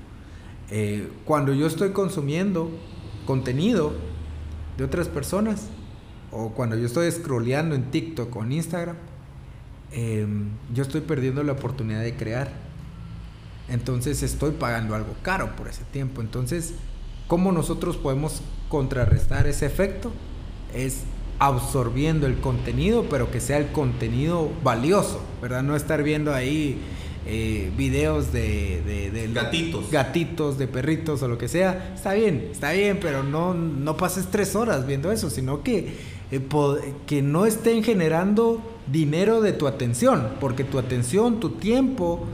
Eh, 0.70 1.08
cuando 1.24 1.54
yo 1.54 1.66
estoy 1.66 1.90
consumiendo 1.90 2.70
contenido 3.26 3.92
de 4.76 4.84
otras 4.84 5.08
personas, 5.08 5.68
o 6.32 6.50
cuando 6.50 6.76
yo 6.76 6.86
estoy 6.86 7.10
scrolleando 7.10 7.74
en 7.74 7.90
TikTok 7.90 8.34
o 8.34 8.42
en 8.42 8.52
Instagram, 8.52 8.96
em, 9.92 10.48
yo 10.74 10.82
estoy 10.82 11.00
perdiendo 11.00 11.42
la 11.42 11.52
oportunidad 11.52 12.02
de 12.02 12.14
crear. 12.14 12.50
Entonces 13.68 14.22
estoy 14.22 14.52
pagando 14.52 14.94
algo 14.94 15.14
caro 15.22 15.56
por 15.56 15.68
ese 15.68 15.84
tiempo. 15.84 16.20
Entonces, 16.20 16.74
¿cómo 17.26 17.52
nosotros 17.52 17.96
podemos 17.96 18.42
contrarrestar 18.68 19.46
ese 19.46 19.66
efecto? 19.66 20.12
Es 20.74 21.04
absorbiendo 21.38 22.26
el 22.26 22.38
contenido, 22.38 23.06
pero 23.10 23.30
que 23.30 23.40
sea 23.40 23.58
el 23.58 23.68
contenido 23.68 24.50
valioso, 24.62 25.20
¿verdad? 25.42 25.62
No 25.62 25.76
estar 25.76 26.02
viendo 26.02 26.34
ahí 26.34 26.78
eh, 27.26 27.70
videos 27.76 28.32
de, 28.32 29.30
gatitos. 29.34 29.90
gatitos, 29.90 30.58
de 30.58 30.68
perritos 30.68 31.22
o 31.22 31.28
lo 31.28 31.38
que 31.38 31.48
sea. 31.48 31.92
Está 31.94 32.14
bien, 32.14 32.50
está 32.52 32.72
bien, 32.72 32.98
pero 33.00 33.22
no, 33.22 33.52
no 33.52 33.96
pases 33.96 34.28
tres 34.30 34.54
horas 34.54 34.86
viendo 34.86 35.10
eso, 35.12 35.28
sino 35.28 35.62
que, 35.62 35.94
eh, 36.30 36.40
que 37.06 37.22
no 37.22 37.44
estén 37.44 37.82
generando 37.82 38.62
dinero 38.90 39.40
de 39.40 39.52
tu 39.52 39.66
atención, 39.66 40.34
porque 40.40 40.64
tu 40.64 40.78
atención, 40.78 41.40
tu 41.40 41.50
tiempo, 41.50 42.24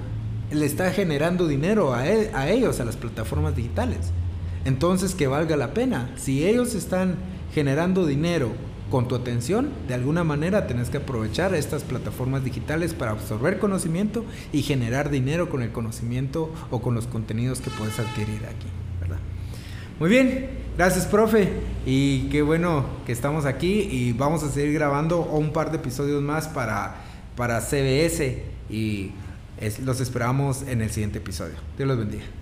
le 0.52 0.66
está 0.66 0.92
generando 0.92 1.48
dinero 1.48 1.94
a, 1.94 2.06
e, 2.06 2.30
a 2.34 2.50
ellos, 2.50 2.78
a 2.78 2.84
las 2.84 2.96
plataformas 2.96 3.56
digitales. 3.56 4.12
Entonces, 4.64 5.14
que 5.14 5.26
valga 5.26 5.56
la 5.56 5.74
pena. 5.74 6.10
Si 6.16 6.46
ellos 6.46 6.74
están 6.74 7.16
generando 7.54 8.06
dinero 8.06 8.50
con 8.92 9.08
tu 9.08 9.14
atención, 9.14 9.70
de 9.88 9.94
alguna 9.94 10.22
manera 10.22 10.66
tenés 10.66 10.90
que 10.90 10.98
aprovechar 10.98 11.54
estas 11.54 11.82
plataformas 11.82 12.44
digitales 12.44 12.92
para 12.92 13.12
absorber 13.12 13.58
conocimiento 13.58 14.22
y 14.52 14.60
generar 14.60 15.08
dinero 15.08 15.48
con 15.48 15.62
el 15.62 15.72
conocimiento 15.72 16.52
o 16.70 16.82
con 16.82 16.94
los 16.94 17.06
contenidos 17.06 17.62
que 17.62 17.70
puedes 17.70 17.98
adquirir 17.98 18.44
aquí, 18.44 18.66
¿verdad? 19.00 19.16
Muy 19.98 20.10
bien, 20.10 20.50
gracias 20.76 21.06
profe 21.06 21.48
y 21.86 22.28
qué 22.28 22.42
bueno 22.42 22.84
que 23.06 23.12
estamos 23.12 23.46
aquí 23.46 23.88
y 23.90 24.12
vamos 24.12 24.42
a 24.42 24.50
seguir 24.50 24.74
grabando 24.74 25.22
un 25.22 25.54
par 25.54 25.70
de 25.70 25.78
episodios 25.78 26.20
más 26.20 26.46
para, 26.48 26.96
para 27.34 27.62
CBS 27.62 28.42
y 28.68 29.12
los 29.86 30.02
esperamos 30.02 30.64
en 30.68 30.82
el 30.82 30.90
siguiente 30.90 31.16
episodio. 31.16 31.54
Dios 31.78 31.88
los 31.88 31.96
bendiga. 31.96 32.41